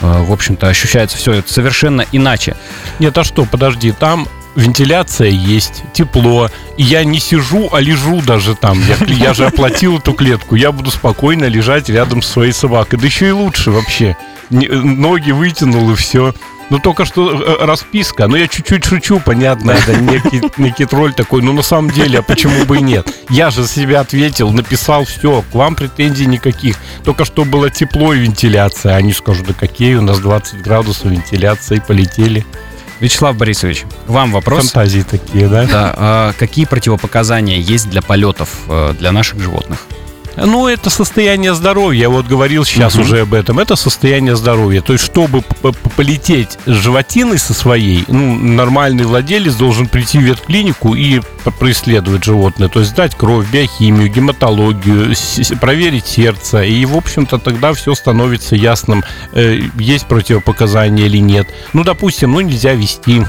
э, 0.00 0.22
в 0.22 0.32
общем-то, 0.32 0.68
ощущается 0.68 1.16
все 1.16 1.34
это 1.34 1.52
совершенно 1.52 2.04
иначе. 2.12 2.56
Нет, 2.98 3.16
а 3.16 3.24
что, 3.24 3.44
подожди, 3.44 3.92
там 3.92 4.26
вентиляция 4.58 5.28
есть, 5.28 5.84
тепло. 5.92 6.50
И 6.76 6.82
я 6.82 7.04
не 7.04 7.20
сижу, 7.20 7.68
а 7.72 7.80
лежу 7.80 8.20
даже 8.20 8.54
там. 8.54 8.80
Я, 8.80 8.96
я 9.06 9.34
же 9.34 9.46
оплатил 9.46 9.98
эту 9.98 10.12
клетку. 10.12 10.56
Я 10.56 10.72
буду 10.72 10.90
спокойно 10.90 11.44
лежать 11.44 11.88
рядом 11.88 12.22
с 12.22 12.28
своей 12.28 12.52
собакой. 12.52 12.98
Да 12.98 13.06
еще 13.06 13.28
и 13.28 13.32
лучше 13.32 13.70
вообще. 13.70 14.16
Ноги 14.50 15.30
вытянул 15.30 15.90
и 15.92 15.94
все. 15.94 16.34
Ну, 16.70 16.78
только 16.78 17.04
что 17.04 17.30
э, 17.30 17.64
расписка. 17.64 18.28
Ну, 18.28 18.36
я 18.36 18.46
чуть-чуть 18.46 18.84
шучу, 18.84 19.20
понятно, 19.20 19.70
это 19.72 19.96
некий, 19.96 20.42
некий 20.58 20.84
тролль 20.84 21.14
такой. 21.14 21.42
Ну, 21.42 21.52
на 21.52 21.62
самом 21.62 21.90
деле, 21.90 22.18
а 22.18 22.22
почему 22.22 22.64
бы 22.66 22.78
и 22.78 22.82
нет? 22.82 23.08
Я 23.30 23.50
же 23.50 23.66
себя 23.66 24.00
ответил, 24.00 24.50
написал 24.50 25.04
все, 25.04 25.42
к 25.50 25.54
вам 25.54 25.74
претензий 25.74 26.26
никаких. 26.26 26.76
Только 27.04 27.24
что 27.24 27.44
было 27.44 27.70
тепло 27.70 28.12
и 28.12 28.20
вентиляция. 28.20 28.96
Они 28.96 29.12
скажут, 29.12 29.46
да 29.46 29.54
какие 29.54 29.94
у 29.94 30.02
нас 30.02 30.18
20 30.18 30.62
градусов 30.62 31.06
вентиляции, 31.06 31.82
полетели. 31.86 32.44
Вячеслав 33.00 33.36
Борисович, 33.36 33.84
вам 34.06 34.32
вопрос. 34.32 34.64
Фантазии 34.64 35.04
такие, 35.08 35.48
да? 35.48 35.66
Да, 35.66 35.94
а 35.96 36.32
какие 36.36 36.64
противопоказания 36.64 37.58
есть 37.58 37.88
для 37.88 38.02
полетов 38.02 38.50
э, 38.68 38.94
для 38.98 39.12
наших 39.12 39.40
животных? 39.40 39.86
Ну, 40.44 40.68
это 40.68 40.90
состояние 40.90 41.54
здоровья. 41.54 42.00
Я 42.02 42.08
вот 42.10 42.26
говорил 42.26 42.64
сейчас 42.64 42.94
Мгм. 42.94 43.02
уже 43.04 43.20
об 43.20 43.34
этом. 43.34 43.58
Это 43.58 43.76
состояние 43.76 44.36
здоровья. 44.36 44.80
То 44.82 44.92
есть, 44.92 45.04
чтобы 45.04 45.42
полететь 45.96 46.58
с 46.66 46.70
животиной 46.72 47.38
со 47.38 47.54
своей, 47.54 48.04
ну, 48.08 48.34
нормальный 48.36 49.04
владелец 49.04 49.54
должен 49.54 49.86
прийти 49.88 50.18
в 50.18 50.22
ветклинику 50.22 50.94
и 50.94 51.20
п- 51.20 51.50
происследовать 51.50 52.24
животное. 52.24 52.68
То 52.68 52.80
есть, 52.80 52.92
сдать 52.92 53.14
кровь, 53.16 53.46
биохимию, 53.50 54.10
гематологию, 54.10 55.14
проверить 55.60 56.06
сердце. 56.06 56.62
И, 56.62 56.84
в 56.84 56.96
общем-то, 56.96 57.38
тогда 57.38 57.72
все 57.72 57.94
становится 57.94 58.54
ясным, 58.56 59.02
э, 59.32 59.60
есть 59.78 60.06
противопоказания 60.06 61.06
или 61.06 61.18
нет. 61.18 61.48
Ну, 61.72 61.84
допустим, 61.84 62.32
ну, 62.32 62.40
нельзя 62.40 62.72
вести 62.74 63.24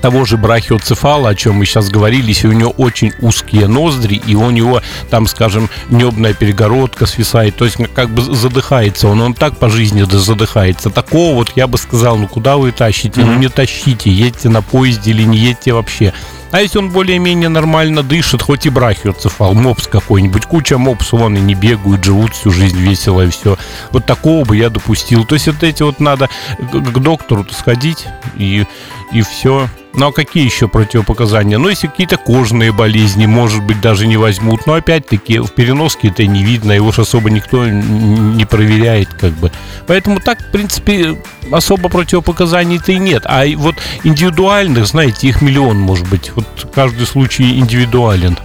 того 0.00 0.24
же 0.24 0.36
брахиоцефала, 0.36 1.30
о 1.30 1.34
чем 1.34 1.56
мы 1.56 1.66
сейчас 1.66 1.90
говорили, 1.90 2.28
если 2.28 2.48
у 2.48 2.52
него 2.52 2.70
очень 2.70 3.12
узкие 3.20 3.66
ноздри, 3.68 4.20
и 4.26 4.34
у 4.34 4.50
него 4.50 4.82
там, 5.10 5.26
скажем, 5.26 5.68
небная 5.90 6.34
перегородка 6.34 7.06
свисает, 7.06 7.56
то 7.56 7.64
есть 7.64 7.76
как 7.94 8.10
бы 8.10 8.22
задыхается 8.22 9.08
он, 9.08 9.20
он 9.20 9.34
так 9.34 9.56
по 9.56 9.68
жизни 9.68 10.02
задыхается. 10.02 10.90
Такого 10.90 11.34
вот 11.34 11.52
я 11.56 11.66
бы 11.66 11.78
сказал, 11.78 12.16
ну 12.16 12.28
куда 12.28 12.56
вы 12.56 12.72
тащите? 12.72 13.20
Ну 13.20 13.34
не 13.34 13.48
тащите, 13.48 14.10
едьте 14.10 14.48
на 14.48 14.62
поезде 14.62 15.10
или 15.10 15.22
не 15.22 15.38
едьте 15.38 15.72
вообще. 15.72 16.12
А 16.50 16.62
если 16.62 16.78
он 16.78 16.90
более-менее 16.90 17.48
нормально 17.48 18.02
дышит, 18.02 18.42
хоть 18.42 18.66
и 18.66 18.70
брахиоцефал, 18.70 19.54
мопс 19.54 19.86
какой-нибудь, 19.86 20.46
куча 20.46 20.78
мопс, 20.78 21.12
вон 21.12 21.34
не 21.34 21.54
бегают, 21.54 22.04
живут 22.04 22.34
всю 22.34 22.50
жизнь 22.50 22.78
весело 22.78 23.22
и 23.22 23.30
все. 23.30 23.58
Вот 23.90 24.06
такого 24.06 24.44
бы 24.44 24.56
я 24.56 24.70
допустил. 24.70 25.24
То 25.24 25.34
есть 25.34 25.46
вот 25.46 25.62
эти 25.62 25.82
вот 25.82 26.00
надо 26.00 26.28
к, 26.58 26.98
доктору 26.98 27.46
сходить 27.50 28.06
и, 28.36 28.66
и 29.12 29.22
все. 29.22 29.68
Ну 29.94 30.08
а 30.08 30.12
какие 30.12 30.44
еще 30.44 30.68
противопоказания? 30.68 31.58
Ну, 31.58 31.68
если 31.68 31.88
какие-то 31.88 32.18
кожные 32.18 32.72
болезни, 32.72 33.26
может 33.26 33.64
быть, 33.64 33.80
даже 33.80 34.06
не 34.06 34.16
возьмут. 34.16 34.66
Но 34.66 34.74
опять-таки 34.74 35.38
в 35.38 35.48
переноске 35.48 36.08
это 36.08 36.26
не 36.26 36.44
видно, 36.44 36.72
его 36.72 36.92
же 36.92 37.02
особо 37.02 37.30
никто 37.30 37.66
не 37.66 38.44
проверяет, 38.44 39.08
как 39.08 39.32
бы. 39.32 39.50
Поэтому 39.86 40.20
так, 40.20 40.40
в 40.40 40.52
принципе, 40.52 41.20
особо 41.50 41.88
противопоказаний-то 41.88 42.92
и 42.92 42.98
нет. 42.98 43.22
А 43.26 43.44
вот 43.56 43.76
индивидуальных, 44.04 44.86
знаете, 44.86 45.28
их 45.28 45.42
миллион, 45.42 45.78
может 45.78 46.08
быть. 46.08 46.30
Вот 46.38 46.70
каждый 46.72 47.06
случай 47.06 47.58
индивидуален. 47.58 48.38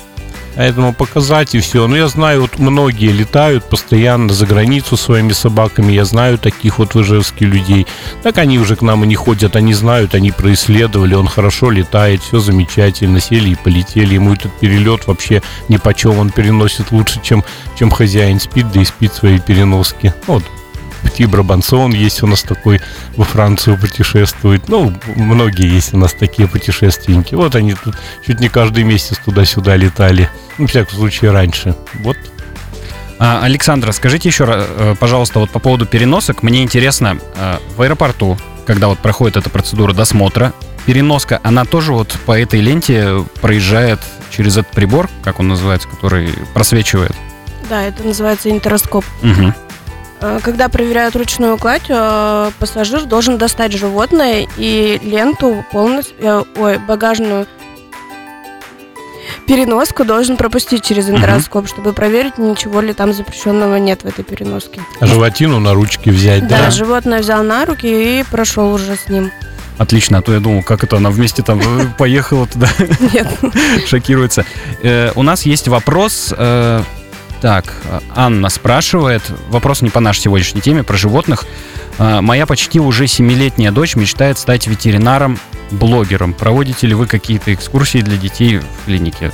Поэтому 0.55 0.93
показать 0.93 1.55
и 1.55 1.59
все. 1.59 1.87
Ну, 1.87 1.95
я 1.95 2.07
знаю, 2.07 2.41
вот 2.41 2.59
многие 2.59 3.11
летают 3.11 3.63
постоянно 3.63 4.33
за 4.33 4.45
границу 4.45 4.97
своими 4.97 5.31
собаками. 5.31 5.93
Я 5.93 6.05
знаю 6.05 6.37
таких 6.37 6.79
вот 6.79 6.93
в 6.93 7.01
Ижевске 7.01 7.45
людей. 7.45 7.87
Так 8.21 8.37
они 8.37 8.59
уже 8.59 8.75
к 8.75 8.81
нам 8.81 9.03
и 9.03 9.07
не 9.07 9.15
ходят, 9.15 9.55
они 9.55 9.73
знают, 9.73 10.13
они 10.13 10.31
происследовали, 10.31 11.15
он 11.15 11.27
хорошо 11.27 11.71
летает, 11.71 12.21
все 12.21 12.39
замечательно, 12.39 13.19
сели 13.19 13.49
и 13.49 13.55
полетели. 13.55 14.15
Ему 14.15 14.33
этот 14.33 14.51
перелет 14.59 15.07
вообще 15.07 15.41
ни 15.69 15.77
по 15.77 15.93
чем, 15.93 16.19
он 16.19 16.29
переносит 16.29 16.91
лучше, 16.91 17.19
чем, 17.23 17.43
чем 17.77 17.89
хозяин 17.89 18.39
спит, 18.39 18.71
да 18.71 18.81
и 18.81 18.85
спит 18.85 19.13
свои 19.13 19.39
переноски. 19.39 20.13
Вот, 20.27 20.43
Пти 21.03 21.25
Брабансон 21.25 21.91
есть 21.93 22.23
у 22.23 22.27
нас 22.27 22.41
такой, 22.43 22.81
во 23.17 23.23
Францию 23.25 23.77
путешествует. 23.77 24.67
Ну, 24.69 24.93
многие 25.15 25.69
есть 25.69 25.93
у 25.93 25.97
нас 25.97 26.13
такие 26.13 26.47
путешественники. 26.47 27.35
Вот 27.35 27.55
они 27.55 27.73
тут 27.73 27.95
чуть 28.25 28.39
не 28.39 28.49
каждый 28.49 28.83
месяц 28.83 29.17
туда-сюда 29.23 29.75
летали. 29.75 30.29
Ну, 30.57 30.67
в 30.67 30.69
всяком 30.69 30.95
случае, 30.97 31.31
раньше. 31.31 31.75
Вот 31.99 32.17
А, 33.19 33.41
Александра, 33.43 33.91
скажите 33.91 34.27
еще, 34.27 34.43
раз, 34.45 34.65
э, 34.67 34.95
пожалуйста, 34.99 35.39
вот 35.39 35.49
по 35.51 35.59
поводу 35.59 35.85
переносок. 35.85 36.43
Мне 36.43 36.61
интересно, 36.63 37.17
э, 37.37 37.57
в 37.77 37.81
аэропорту, 37.81 38.37
когда 38.65 38.87
вот 38.87 38.99
проходит 38.99 39.37
эта 39.37 39.49
процедура 39.49 39.93
досмотра, 39.93 40.51
переноска, 40.85 41.39
она 41.43 41.63
тоже 41.63 41.93
вот 41.93 42.17
по 42.25 42.37
этой 42.37 42.59
ленте 42.59 43.23
проезжает 43.39 43.99
через 44.29 44.57
этот 44.57 44.71
прибор, 44.71 45.09
как 45.23 45.39
он 45.39 45.47
называется, 45.47 45.87
который 45.87 46.33
просвечивает. 46.53 47.13
да, 47.69 47.83
это 47.83 48.03
называется 48.03 48.49
интероскоп. 48.51 49.05
Мгм. 49.21 49.53
Э, 50.23 50.39
Когда 50.41 50.69
проверяют 50.69 51.17
ручную 51.17 51.57
кладь, 51.57 51.83
э, 51.89 52.51
пассажир 52.57 53.03
должен 53.03 53.37
достать 53.37 53.73
животное 53.73 54.47
и 54.57 54.97
ленту 55.03 55.65
полностью, 55.71 56.15
э, 56.21 56.43
ой, 56.55 56.77
багажную 56.79 57.45
переноску 59.47 60.05
должен 60.05 60.37
пропустить 60.37 60.85
через 60.85 61.09
интероскоп, 61.09 61.67
чтобы 61.67 61.91
проверить, 61.91 62.37
ничего 62.37 62.79
ли 62.79 62.93
там 62.93 63.11
запрещенного 63.13 63.75
нет 63.75 64.03
в 64.03 64.05
этой 64.05 64.23
переноске. 64.23 64.79
животину 65.01 65.59
на 65.59 65.73
ручки 65.73 66.09
взять, 66.09 66.47
Да, 66.47 66.57
да? 66.65 66.71
животное 66.71 67.19
взял 67.19 67.43
на 67.43 67.65
руки 67.65 67.87
и 67.87 68.23
прошел 68.31 68.73
уже 68.73 68.95
с 68.95 69.09
ним. 69.09 69.29
Отлично, 69.77 70.19
а 70.19 70.21
то 70.21 70.31
я 70.31 70.39
думал, 70.39 70.63
как 70.63 70.85
это 70.85 70.97
она 70.97 71.09
вместе 71.09 71.41
там 71.43 71.59
поехала 71.97 72.47
туда, 72.47 72.69
Нет. 73.11 73.27
шокируется. 73.87 74.45
У 75.15 75.23
нас 75.23 75.43
есть 75.45 75.67
вопрос. 75.67 76.33
Так, 77.43 77.73
Анна 78.15 78.47
спрашивает. 78.47 79.21
Вопрос 79.49 79.81
не 79.81 79.89
по 79.89 79.99
нашей 79.99 80.21
сегодняшней 80.21 80.61
теме, 80.61 80.81
про 80.81 80.95
животных. 80.95 81.43
Э, 81.99 82.21
Моя 82.21 82.45
почти 82.45 82.79
уже 82.79 83.05
семилетняя 83.05 83.69
дочь 83.73 83.97
мечтает 83.97 84.37
стать 84.37 84.65
ветеринаром-блогером. 84.67 86.33
Проводите 86.35 86.87
ли 86.87 86.93
вы 86.93 87.05
какие-то 87.05 87.53
экскурсии 87.53 87.97
для 87.97 88.15
детей 88.15 88.59
в 88.59 88.85
клинике? 88.85 89.29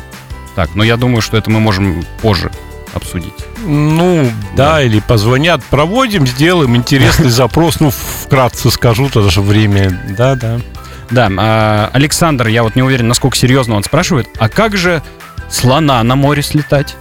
Так, 0.55 0.73
но 0.73 0.83
я 0.83 0.97
думаю, 0.97 1.21
что 1.21 1.37
это 1.37 1.51
мы 1.51 1.59
можем 1.59 2.03
позже 2.23 2.49
обсудить. 2.95 3.35
Ну, 3.63 4.27
да, 4.57 4.77
Да. 4.77 4.81
или 4.81 5.01
позвонят, 5.01 5.63
проводим, 5.65 6.25
сделаем 6.25 6.75
интересный 6.75 7.29
запрос. 7.29 7.79
Ну, 7.79 7.91
вкратце 7.91 8.71
скажу, 8.71 9.09
тогда 9.09 9.29
же 9.29 9.41
время. 9.41 10.01
Да, 10.17 10.33
да. 10.33 10.59
Да, 11.11 11.29
а, 11.37 11.91
Александр, 11.93 12.47
я 12.47 12.63
вот 12.63 12.75
не 12.75 12.81
уверен, 12.81 13.07
насколько 13.07 13.37
серьезно 13.37 13.75
он 13.75 13.83
спрашивает, 13.83 14.27
а 14.39 14.49
как 14.49 14.75
же 14.77 15.03
слона 15.51 16.01
на 16.01 16.15
море 16.15 16.41
слетать? 16.41 16.95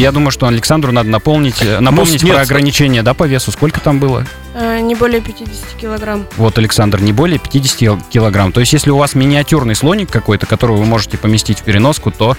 Я 0.00 0.12
думаю, 0.12 0.30
что 0.30 0.46
Александру 0.46 0.92
надо 0.92 1.10
наполнить, 1.10 1.60
э, 1.62 1.78
напомнить 1.80 2.22
нет, 2.22 2.34
про 2.34 2.44
с- 2.44 2.48
ограничения, 2.48 3.02
да, 3.02 3.12
по 3.14 3.24
весу. 3.24 3.52
Сколько 3.52 3.80
там 3.80 3.98
было? 4.00 4.24
Э, 4.54 4.80
Не 4.80 4.94
более 4.94 5.20
50 5.20 5.76
килограмм. 5.80 6.26
Вот, 6.36 6.56
Александр, 6.58 7.00
не 7.00 7.12
более 7.12 7.38
50 7.38 7.76
кил- 7.76 8.00
килограмм. 8.10 8.52
То 8.52 8.60
есть, 8.60 8.72
если 8.72 8.90
у 8.90 8.96
вас 8.96 9.14
миниатюрный 9.14 9.74
слоник 9.74 10.10
какой-то, 10.10 10.46
которого 10.46 10.78
вы 10.78 10.86
можете 10.86 11.18
поместить 11.18 11.60
в 11.60 11.62
переноску, 11.64 12.10
то 12.10 12.36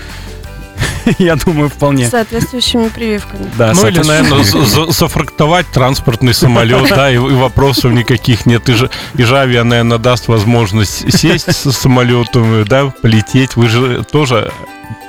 Я 1.20 1.36
думаю, 1.36 1.70
С 1.70 1.74
вполне. 1.74 2.08
соответствующими 2.10 2.88
прививками. 2.90 3.48
Да, 3.58 3.74
Ну 3.76 3.88
или, 3.88 4.00
наверное, 4.02 4.44
за- 4.44 4.66
за- 4.66 4.92
зафрактовать 4.92 5.68
транспортный 5.68 6.34
самолет, 6.34 6.90
да, 6.90 7.12
и, 7.12 7.16
и 7.16 7.18
вопросов 7.20 7.92
никаких 7.92 8.46
нет. 8.48 8.68
И, 8.70 8.74
же, 8.74 8.90
и 9.16 9.24
Жавия, 9.24 9.64
наверное, 9.64 10.00
даст 10.00 10.28
возможность 10.28 11.16
сесть 11.16 11.46
с 11.54 11.72
самолетом, 11.72 12.66
да, 12.66 12.88
полететь. 13.02 13.56
Вы 13.56 13.68
же 13.70 14.04
тоже 14.12 14.52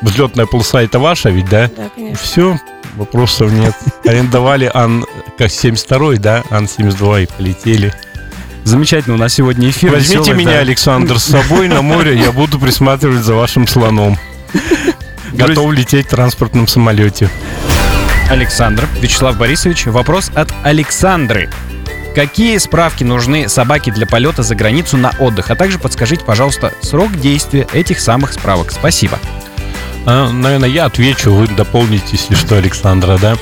взлетная 0.03 0.47
полоса 0.47 0.83
это 0.83 0.99
ваша 0.99 1.31
ведь, 1.31 1.49
да? 1.49 1.68
Да, 1.77 1.90
конечно. 1.95 2.16
Все, 2.16 2.61
вопросов 2.97 3.53
нет. 3.53 3.75
Арендовали 4.05 4.71
Ан, 4.73 5.07
как 5.38 5.49
72-й, 5.49 6.18
да, 6.18 6.42
Ан-72 6.51 7.25
и 7.25 7.27
полетели. 7.27 7.95
Замечательно, 8.64 9.16
у 9.16 9.18
нас 9.18 9.35
сегодня 9.35 9.71
эфир. 9.71 9.90
Возьмите 9.90 10.18
веселый, 10.18 10.38
меня, 10.38 10.53
да. 10.53 10.59
Александр, 10.61 11.18
с 11.18 11.25
собой 11.25 11.68
на 11.68 11.83
море, 11.83 12.16
я 12.16 12.31
буду 12.33 12.59
присматривать 12.59 13.25
за 13.25 13.35
вашим 13.35 13.66
слоном. 13.66 14.18
Готов 15.33 15.73
лететь 15.73 16.07
в 16.07 16.11
транспортном 16.11 16.68
самолете. 16.68 17.29
Александр, 18.31 18.87
Вячеслав 19.01 19.37
Борисович. 19.37 19.87
Вопрос 19.87 20.31
от 20.35 20.53
Александры. 20.62 21.51
Какие 22.14 22.59
справки 22.59 23.05
нужны 23.05 23.49
собаке 23.49 23.90
для 23.90 24.07
полета 24.07 24.42
за 24.42 24.55
границу 24.55 24.99
на 24.99 25.12
отдых? 25.18 25.51
А 25.51 25.57
также 25.57 25.79
подскажите, 25.79 26.25
пожалуйста, 26.25 26.73
срок 26.83 27.11
действия 27.16 27.66
этих 27.73 28.01
самых 28.01 28.35
справок. 28.35 28.71
Спасибо. 28.71 29.18
А, 30.05 30.31
наверное, 30.31 30.69
я 30.69 30.87
отвечу, 30.87 31.33
вы 31.33 31.47
дополните, 31.47 32.05
если 32.12 32.35
что, 32.35 32.57
Александра, 32.57 33.19
да? 33.19 33.37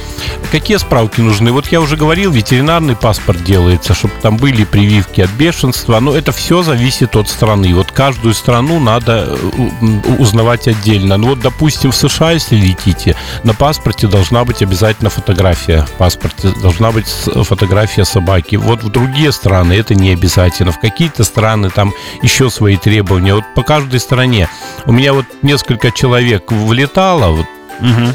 Какие 0.53 0.77
справки 0.77 1.21
нужны? 1.21 1.53
Вот 1.53 1.69
я 1.69 1.81
уже 1.81 1.97
говорил, 1.97 2.33
ветеринарный 2.33 2.97
паспорт 2.97 3.43
делается, 3.45 3.95
чтобы 3.95 4.13
там 4.21 4.37
были 4.37 4.65
прививки 4.65 5.23
от 5.23 5.31
бешенства, 5.31 6.01
но 6.01 6.15
это 6.15 6.33
все 6.33 6.63
зависит 6.63 7.17
от 7.17 7.29
страны. 7.29 7.75
Вот 7.75 7.93
каждую 7.93 8.35
страну 8.35 8.79
надо 8.79 9.29
э, 9.31 10.13
узнавать 10.19 10.69
отдельно. 10.69 11.17
Ну 11.17 11.29
вот, 11.29 11.41
допустим, 11.41 11.93
в 11.93 11.97
США, 11.97 12.33
если 12.33 12.57
летите, 12.57 13.17
на 13.43 13.55
паспорте 13.55 14.07
должна 14.07 14.45
быть 14.45 14.63
обязательно 14.63 15.09
фотография. 15.09 15.87
В 15.87 15.93
паспорте 15.93 16.53
должна 16.61 16.93
быть 16.93 17.07
фотография 17.07 18.05
собаки. 18.05 18.57
Вот 18.57 18.83
в 18.83 18.91
другие 18.91 19.33
страны 19.33 19.73
это 19.75 19.95
не 19.95 20.11
обязательно. 20.11 20.73
В 20.73 20.81
какие-то 20.81 21.25
страны 21.25 21.71
там 21.71 21.95
еще 22.23 22.51
свои 22.51 22.77
требования. 22.77 23.35
Вот 23.35 23.45
по 23.55 23.63
каждой 23.63 24.01
стране. 24.01 24.49
У 24.85 24.93
меня 24.93 25.15
вот 25.15 25.25
несколько 25.43 25.91
человек 25.91 26.50
влетало, 26.51 27.37
вот 27.37 27.47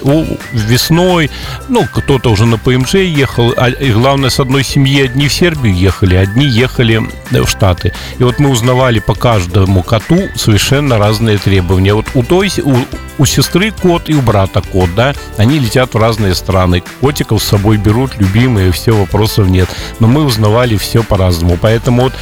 у- 0.04 0.38
весной, 0.54 1.32
ну, 1.70 1.88
кто-то 1.92 2.30
уже 2.30 2.46
на 2.46 2.58
ПМЖ 2.58 2.96
ехал, 2.96 3.52
а 3.58 3.70
и 3.70 3.92
главное, 3.92 4.30
с 4.30 4.40
одной 4.40 4.64
семьи 4.64 5.02
одни 5.02 5.28
в 5.28 5.34
Сербию 5.34 5.74
ехали, 5.76 6.16
одни 6.16 6.46
ехали 6.46 7.02
э, 7.32 7.42
в 7.42 7.50
Штаты. 7.50 7.92
И 8.20 8.24
вот 8.24 8.38
мы 8.40 8.50
узнавали 8.52 9.00
по 9.00 9.16
каждому 9.16 9.82
коту 9.82 10.30
совершенно 10.36 10.98
разные 11.00 11.38
требования. 11.40 11.96
Вот 11.96 12.06
у 12.14 12.22
той, 12.22 12.52
у, 12.64 12.76
у 13.18 13.26
сестры 13.26 13.72
кот 13.72 14.08
и 14.10 14.14
у 14.14 14.22
брата 14.22 14.62
кот, 14.62 14.94
да, 14.96 15.16
они 15.38 15.58
летят 15.60 15.96
в 15.96 15.98
разные 15.98 16.36
страны. 16.36 16.84
Котиков 17.02 17.42
с 17.42 17.48
собой 17.48 17.78
берут, 17.78 18.12
любимые, 18.20 18.72
все, 18.72 18.96
вопросов 18.96 19.48
нет. 19.48 19.70
Но 20.00 20.08
мы 20.08 20.24
узнавали 20.26 20.78
все 20.78 21.02
по-разному. 21.02 21.58
Поэтому 21.60 22.04
вот 22.04 22.14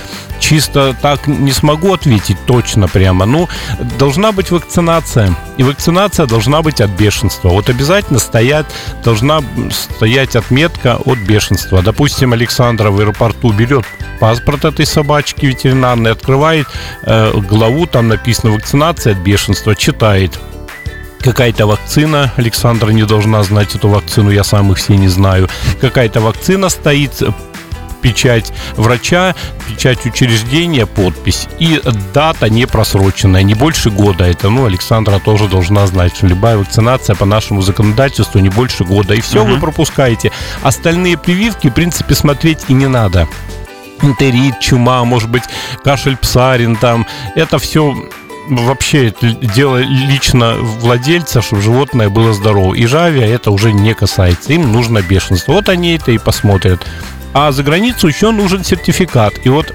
чисто 0.43 0.93
так 1.01 1.27
не 1.27 1.53
смогу 1.53 1.93
ответить 1.93 2.37
точно 2.45 2.87
прямо. 2.87 3.25
Ну, 3.25 3.47
должна 3.97 4.31
быть 4.31 4.51
вакцинация. 4.51 5.33
И 5.57 5.63
вакцинация 5.63 6.25
должна 6.25 6.61
быть 6.61 6.81
от 6.81 6.89
бешенства. 6.91 7.49
Вот 7.49 7.69
обязательно 7.69 8.19
стоять, 8.19 8.65
должна 9.05 9.41
стоять 9.71 10.35
отметка 10.35 10.97
от 11.05 11.17
бешенства. 11.19 11.81
Допустим, 11.81 12.33
Александра 12.33 12.91
в 12.91 12.99
аэропорту 12.99 13.53
берет 13.53 13.85
паспорт 14.19 14.65
этой 14.65 14.85
собачки 14.85 15.45
ветеринарной, 15.45 16.11
открывает 16.11 16.67
э, 17.03 17.31
главу, 17.49 17.85
там 17.85 18.09
написано 18.09 18.51
вакцинация 18.51 19.13
от 19.13 19.19
бешенства, 19.19 19.75
читает. 19.75 20.39
Какая-то 21.19 21.67
вакцина, 21.67 22.33
Александра 22.35 22.91
не 22.91 23.03
должна 23.03 23.43
знать 23.43 23.75
эту 23.75 23.87
вакцину, 23.87 24.29
я 24.29 24.43
сам 24.43 24.73
их 24.73 24.77
все 24.77 24.97
не 24.97 25.07
знаю. 25.07 25.47
Какая-то 25.79 26.19
вакцина 26.19 26.67
стоит, 26.67 27.23
печать 28.03 28.53
врача, 28.75 29.33
печать 29.67 30.05
учреждения, 30.05 30.85
подпись 30.85 31.47
и 31.57 31.81
дата 32.13 32.49
не 32.49 32.67
просроченная, 32.67 33.41
не 33.41 33.55
больше 33.55 33.89
года. 33.89 34.25
Это, 34.25 34.49
ну, 34.49 34.65
Александра 34.65 35.19
тоже 35.19 35.47
должна 35.47 35.87
знать, 35.87 36.15
что 36.15 36.27
любая 36.27 36.57
вакцинация 36.57 37.15
по 37.15 37.25
нашему 37.25 37.61
законодательству 37.61 38.39
не 38.39 38.49
больше 38.49 38.83
года. 38.83 39.15
И 39.15 39.21
все 39.21 39.43
вы 39.43 39.59
пропускаете. 39.59 40.31
Остальные 40.61 41.17
прививки, 41.17 41.69
в 41.69 41.73
принципе, 41.73 42.13
смотреть 42.13 42.65
и 42.67 42.73
не 42.73 42.87
надо. 42.87 43.27
Энтерит, 44.01 44.59
чума, 44.59 45.03
может 45.05 45.29
быть, 45.29 45.43
кашель 45.83 46.17
псарин 46.17 46.75
там. 46.75 47.07
Это 47.35 47.57
все 47.57 47.95
вообще 48.49 49.07
это 49.07 49.31
дело 49.31 49.77
лично 49.77 50.55
владельца, 50.55 51.41
чтобы 51.41 51.61
животное 51.61 52.09
было 52.09 52.33
здорово. 52.33 52.73
И 52.73 52.85
Жавия 52.85 53.27
это 53.27 53.51
уже 53.51 53.71
не 53.71 53.93
касается. 53.93 54.51
Им 54.51 54.73
нужно 54.73 55.01
бешенство. 55.01 55.53
Вот 55.53 55.69
они 55.69 55.95
это 55.95 56.11
и 56.11 56.17
посмотрят. 56.17 56.85
А 57.33 57.51
за 57.51 57.63
границу 57.63 58.07
еще 58.07 58.31
нужен 58.31 58.63
сертификат. 58.63 59.33
И 59.43 59.49
вот 59.49 59.73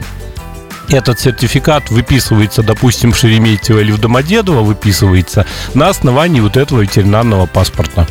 этот 0.88 1.20
сертификат 1.20 1.90
выписывается, 1.90 2.62
допустим, 2.62 3.12
в 3.12 3.16
Шереметьево 3.16 3.80
или 3.80 3.92
в 3.92 3.98
Домодедово 3.98 4.62
выписывается 4.62 5.46
на 5.74 5.88
основании 5.88 6.40
вот 6.40 6.56
этого 6.56 6.80
ветеринарного 6.80 7.46
паспорта. 7.46 8.06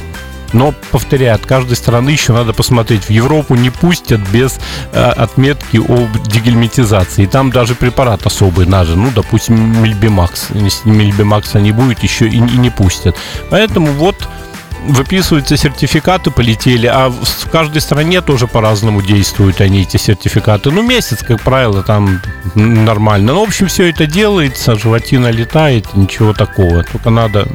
Но, 0.54 0.74
повторяю, 0.92 1.36
от 1.36 1.46
каждой 1.46 1.76
страны 1.76 2.12
еще 2.12 2.34
надо 2.34 2.54
посмотреть. 2.54 3.06
В 3.06 3.10
Европу 3.10 3.56
не 3.56 3.70
пустят 3.70 4.22
без 4.30 4.60
э, 4.94 5.04
отметки 5.04 5.78
об 5.78 6.10
дегельминтизации. 6.28 7.26
Там 7.26 7.52
даже 7.52 7.76
препарат 7.76 8.26
особый 8.26 8.66
надо. 8.66 8.96
Ну, 8.96 9.12
допустим, 9.14 9.84
Мельбимакс. 9.84 10.48
Если 10.54 10.90
Мельбимакса 10.90 11.60
не 11.60 11.72
будет, 11.72 12.02
еще 12.04 12.28
и, 12.28 12.38
и 12.38 12.40
не 12.40 12.70
пустят. 12.70 13.18
Поэтому 13.50 13.88
вот 13.88 14.16
выписываются 14.88 15.58
сертификаты, 15.58 16.32
полетели, 16.32 16.88
а 16.88 17.10
в 17.10 17.50
каждой 17.52 17.82
стране 17.82 18.22
тоже 18.22 18.48
по-разному 18.48 19.02
действуют 19.02 19.62
они, 19.62 19.82
эти 19.82 19.98
сертификаты. 19.98 20.72
Ну, 20.72 20.82
месяц, 20.82 21.24
как 21.24 21.42
правило, 21.42 21.84
там 21.84 22.22
нормально. 22.56 23.34
Ну, 23.34 23.46
в 23.46 23.48
общем, 23.48 23.68
все 23.68 23.90
это 23.90 24.06
делается, 24.06 24.76
животина 24.78 25.30
летает, 25.30 25.94
ничего 25.96 26.34
такого. 26.34 26.84
Только 26.84 27.10
надо 27.10 27.48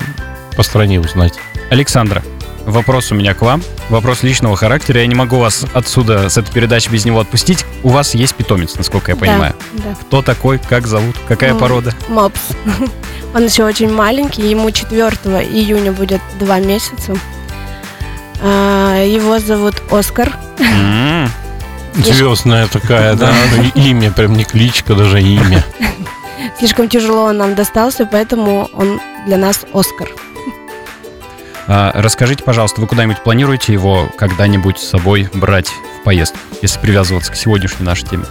по 0.56 0.62
стране 0.62 1.00
узнать. 1.00 1.34
Александра, 1.70 2.22
вопрос 2.66 3.10
у 3.12 3.14
меня 3.14 3.34
к 3.34 3.42
вам. 3.42 3.62
Вопрос 3.88 4.22
личного 4.22 4.56
характера. 4.56 5.00
Я 5.00 5.06
не 5.06 5.14
могу 5.14 5.38
вас 5.38 5.64
отсюда, 5.72 6.28
с 6.28 6.36
этой 6.36 6.52
передачи 6.52 6.88
без 6.88 7.04
него 7.04 7.20
отпустить. 7.20 7.64
У 7.82 7.88
вас 7.88 8.14
есть 8.14 8.34
питомец, 8.34 8.76
насколько 8.76 9.12
я 9.12 9.16
понимаю. 9.16 9.54
Да, 9.72 9.82
да. 9.84 9.94
Кто 9.94 10.22
такой, 10.22 10.58
как 10.58 10.86
зовут, 10.86 11.16
какая 11.28 11.54
Ну, 11.54 11.58
порода? 11.58 11.94
Мопс. 12.08 12.40
Он 13.34 13.44
еще 13.44 13.64
очень 13.64 13.92
маленький, 13.92 14.42
ему 14.48 14.70
4 14.70 15.06
июня 15.50 15.92
будет 15.92 16.20
2 16.38 16.58
месяца. 16.60 17.14
А, 18.42 19.02
Его 19.04 19.38
зовут 19.38 19.82
Оскар. 19.90 20.32
Звездная 21.94 22.66
такая, 22.68 23.14
да? 23.14 23.32
Имя, 23.74 24.10
прям 24.10 24.32
не 24.34 24.44
кличка, 24.44 24.94
даже 24.94 25.20
имя. 25.22 25.62
Слишком 26.58 26.88
тяжело 26.88 27.24
он 27.24 27.36
нам 27.38 27.54
достался, 27.54 28.06
поэтому 28.06 28.68
он 28.72 29.00
для 29.26 29.36
нас 29.36 29.64
Оскар. 29.74 30.08
а, 31.68 31.92
Расскажите, 31.94 32.42
пожалуйста, 32.44 32.80
вы 32.80 32.86
куда-нибудь 32.86 33.22
планируете 33.22 33.72
его 33.72 34.08
когда-нибудь 34.16 34.78
с 34.78 34.88
собой 34.88 35.28
брать 35.34 35.68
в 35.68 36.04
поездку, 36.04 36.38
если 36.62 36.78
привязываться 36.80 37.32
к 37.32 37.36
сегодняшней 37.36 37.84
нашей 37.84 38.08
теме? 38.08 38.24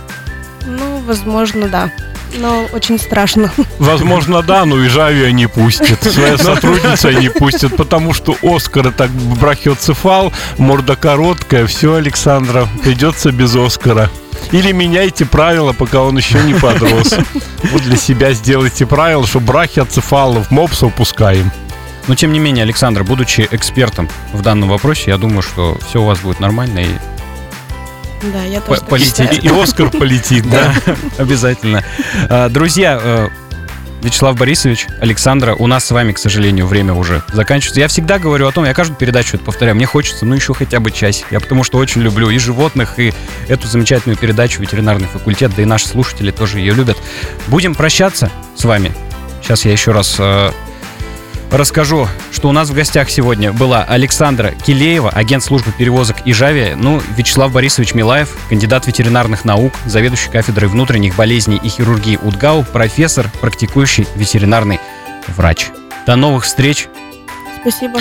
Ну, 1.02 1.08
возможно, 1.08 1.68
да. 1.68 1.92
Но 2.38 2.66
очень 2.72 2.98
страшно. 2.98 3.52
Возможно, 3.78 4.42
да, 4.42 4.66
но 4.66 4.78
и 4.80 4.88
Жавия 4.88 5.32
не 5.32 5.48
пустит. 5.48 6.02
Своя 6.04 6.38
сотрудница 6.38 7.12
не 7.12 7.30
пустит, 7.30 7.76
потому 7.76 8.14
что 8.14 8.38
Оскар 8.42 8.88
это 8.88 9.10
брахиоцефал, 9.40 10.32
морда 10.58 10.96
короткая, 10.96 11.68
все, 11.68 11.96
Александра, 11.96 12.68
придется 12.84 13.32
без 13.32 13.56
Оскара. 13.56 14.10
Или 14.52 14.72
меняйте 14.72 15.26
правила, 15.26 15.74
пока 15.74 16.02
он 16.02 16.18
еще 16.18 16.42
не 16.44 16.54
подрос. 16.54 17.16
Вот 17.72 17.82
для 17.84 17.98
себя 17.98 18.34
сделайте 18.34 18.86
правила, 18.86 19.28
что 19.28 19.40
брахиоцефалов, 19.40 20.52
мопсов 20.52 20.94
пускаем. 20.94 21.52
Но 22.08 22.16
тем 22.16 22.32
не 22.32 22.40
менее, 22.40 22.64
Александр, 22.64 23.04
будучи 23.04 23.48
экспертом 23.52 24.10
в 24.34 24.42
данном 24.42 24.70
вопросе, 24.70 25.12
я 25.12 25.18
думаю, 25.18 25.42
что 25.42 25.78
все 25.88 26.02
у 26.02 26.06
вас 26.06 26.20
будет 26.20 26.40
нормально 26.40 26.80
и 26.80 26.90
Да, 28.22 28.44
я 28.44 28.62
тоже 28.62 28.82
полетите. 28.82 29.30
считаю. 29.32 29.42
И 29.42 29.62
Оскар 29.64 29.90
полетит, 29.90 30.50
да? 30.50 30.74
обязательно. 31.18 31.84
А, 32.30 32.50
Друзья, 32.50 33.00
э, 33.02 33.30
Вячеслав 34.02 34.36
Борисович, 34.36 34.88
Александра, 35.00 35.54
у 35.54 35.68
нас 35.68 35.86
с 35.86 35.92
вами, 35.92 36.12
к 36.12 36.18
сожалению, 36.18 36.66
время 36.66 36.94
уже 36.94 37.24
заканчивается. 37.32 37.80
Я 37.80 37.88
всегда 37.88 38.18
говорю 38.18 38.48
о 38.48 38.52
том, 38.52 38.66
я 38.66 38.74
каждую 38.74 38.98
передачу 38.98 39.36
это 39.36 39.46
повторяю, 39.46 39.76
мне 39.76 39.86
хочется, 39.86 40.26
ну, 40.26 40.34
еще 40.36 40.54
хотя 40.54 40.80
бы 40.80 40.92
часик. 40.92 41.28
Я 41.32 41.40
потому 41.40 41.64
что 41.64 41.78
очень 41.78 42.02
люблю 42.02 42.30
и 42.30 42.38
животных, 42.40 43.00
и 43.00 43.14
эту 43.48 43.68
замечательную 43.68 44.18
передачу 44.18 44.62
«Ветеринарный 44.62 45.08
факультет», 45.08 45.52
да 45.56 45.62
и 45.62 45.66
наши 45.66 45.88
слушатели 45.88 46.32
тоже 46.32 46.60
ее 46.60 46.74
любят. 46.74 46.98
Будем 47.48 47.76
прощаться 47.76 48.32
с 48.56 48.66
вами. 48.66 48.92
Сейчас 49.42 49.66
я 49.66 49.72
еще 49.72 49.92
раз 49.92 50.16
э, 50.18 50.52
расскажу, 51.52 52.08
что 52.32 52.50
у 52.50 52.52
нас 52.52 52.70
в 52.70 52.74
гостях 52.74 53.10
сегодня 53.10 53.52
была 53.54 53.84
Александра 53.84 54.52
Килеева, 54.66 55.10
агент 55.10 55.44
службы 55.44 55.72
перевозок 55.72 56.18
Ижавия, 56.26 56.76
ну, 56.76 57.02
Вячеслав 57.16 57.52
Борисович 57.52 57.94
Милаев, 57.94 58.36
кандидат 58.50 58.88
ветеринарных 58.88 59.46
наук, 59.46 59.74
заведующий 59.86 60.30
кафедрой 60.30 60.70
внутренних 60.70 61.16
болезней 61.16 61.60
и 61.62 61.70
хирургии 61.70 62.18
УДГАУ, 62.22 62.64
профессор, 62.64 63.30
практикующий 63.42 64.08
ветеринарный 64.16 64.80
врач. 65.28 65.68
До 66.06 66.16
новых 66.16 66.46
встреч. 66.46 66.88
Спасибо. 67.62 68.00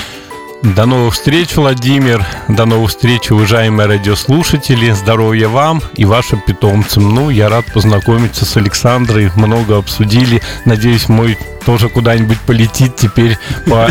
До 0.62 0.84
новых 0.84 1.14
встреч, 1.14 1.56
Владимир. 1.56 2.24
До 2.48 2.66
новых 2.66 2.90
встреч, 2.90 3.30
уважаемые 3.30 3.86
радиослушатели. 3.88 4.90
Здоровья 4.90 5.48
вам 5.48 5.82
и 5.96 6.04
вашим 6.04 6.40
питомцам. 6.40 7.14
Ну, 7.14 7.30
я 7.30 7.48
рад 7.48 7.64
познакомиться 7.72 8.44
с 8.44 8.56
Александрой. 8.58 9.30
Много 9.36 9.78
обсудили. 9.78 10.42
Надеюсь, 10.66 11.08
мой 11.08 11.38
тоже 11.64 11.88
куда-нибудь 11.88 12.38
полетит 12.40 12.94
теперь 12.96 13.38
по, 13.66 13.88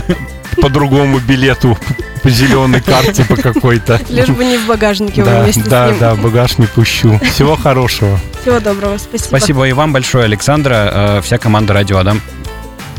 по 0.61 0.69
другому 0.69 1.19
билету, 1.19 1.75
по 2.21 2.29
зеленой 2.29 2.81
карте 2.81 3.25
по 3.25 3.35
какой-то. 3.35 3.99
Лишь 4.09 4.29
бы 4.29 4.45
не 4.45 4.57
в 4.57 4.67
багажнике 4.67 5.23
Да, 5.23 5.41
вместе 5.41 5.63
да, 5.63 5.87
с 5.87 5.91
ним. 5.91 5.99
да, 5.99 6.15
багаж 6.15 6.59
не 6.59 6.67
пущу. 6.67 7.19
Всего 7.33 7.55
хорошего. 7.55 8.19
Всего 8.43 8.59
доброго, 8.59 8.97
спасибо. 8.99 9.27
Спасибо 9.27 9.67
и 9.67 9.73
вам 9.73 9.91
большое, 9.91 10.25
Александра. 10.25 10.91
Э, 10.93 11.21
Вся 11.23 11.39
команда 11.39 11.73
Радио 11.73 11.97
Адам 11.97 12.21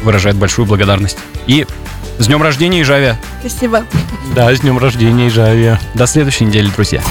выражает 0.03 0.35
большую 0.37 0.67
благодарность. 0.67 1.19
И 1.47 1.67
с 2.21 2.27
днем 2.27 2.43
рождения, 2.43 2.83
Ижавия. 2.83 3.19
Спасибо. 3.41 3.85
Да, 4.35 4.55
с 4.55 4.61
днем 4.61 4.79
рождения, 4.79 5.29
Ижавия. 5.29 5.81
До 5.95 6.07
следующей 6.07 6.45
недели, 6.45 6.69
друзья. 6.69 7.03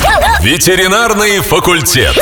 Ветеринарный 0.41 1.39
факультет. 1.39 2.15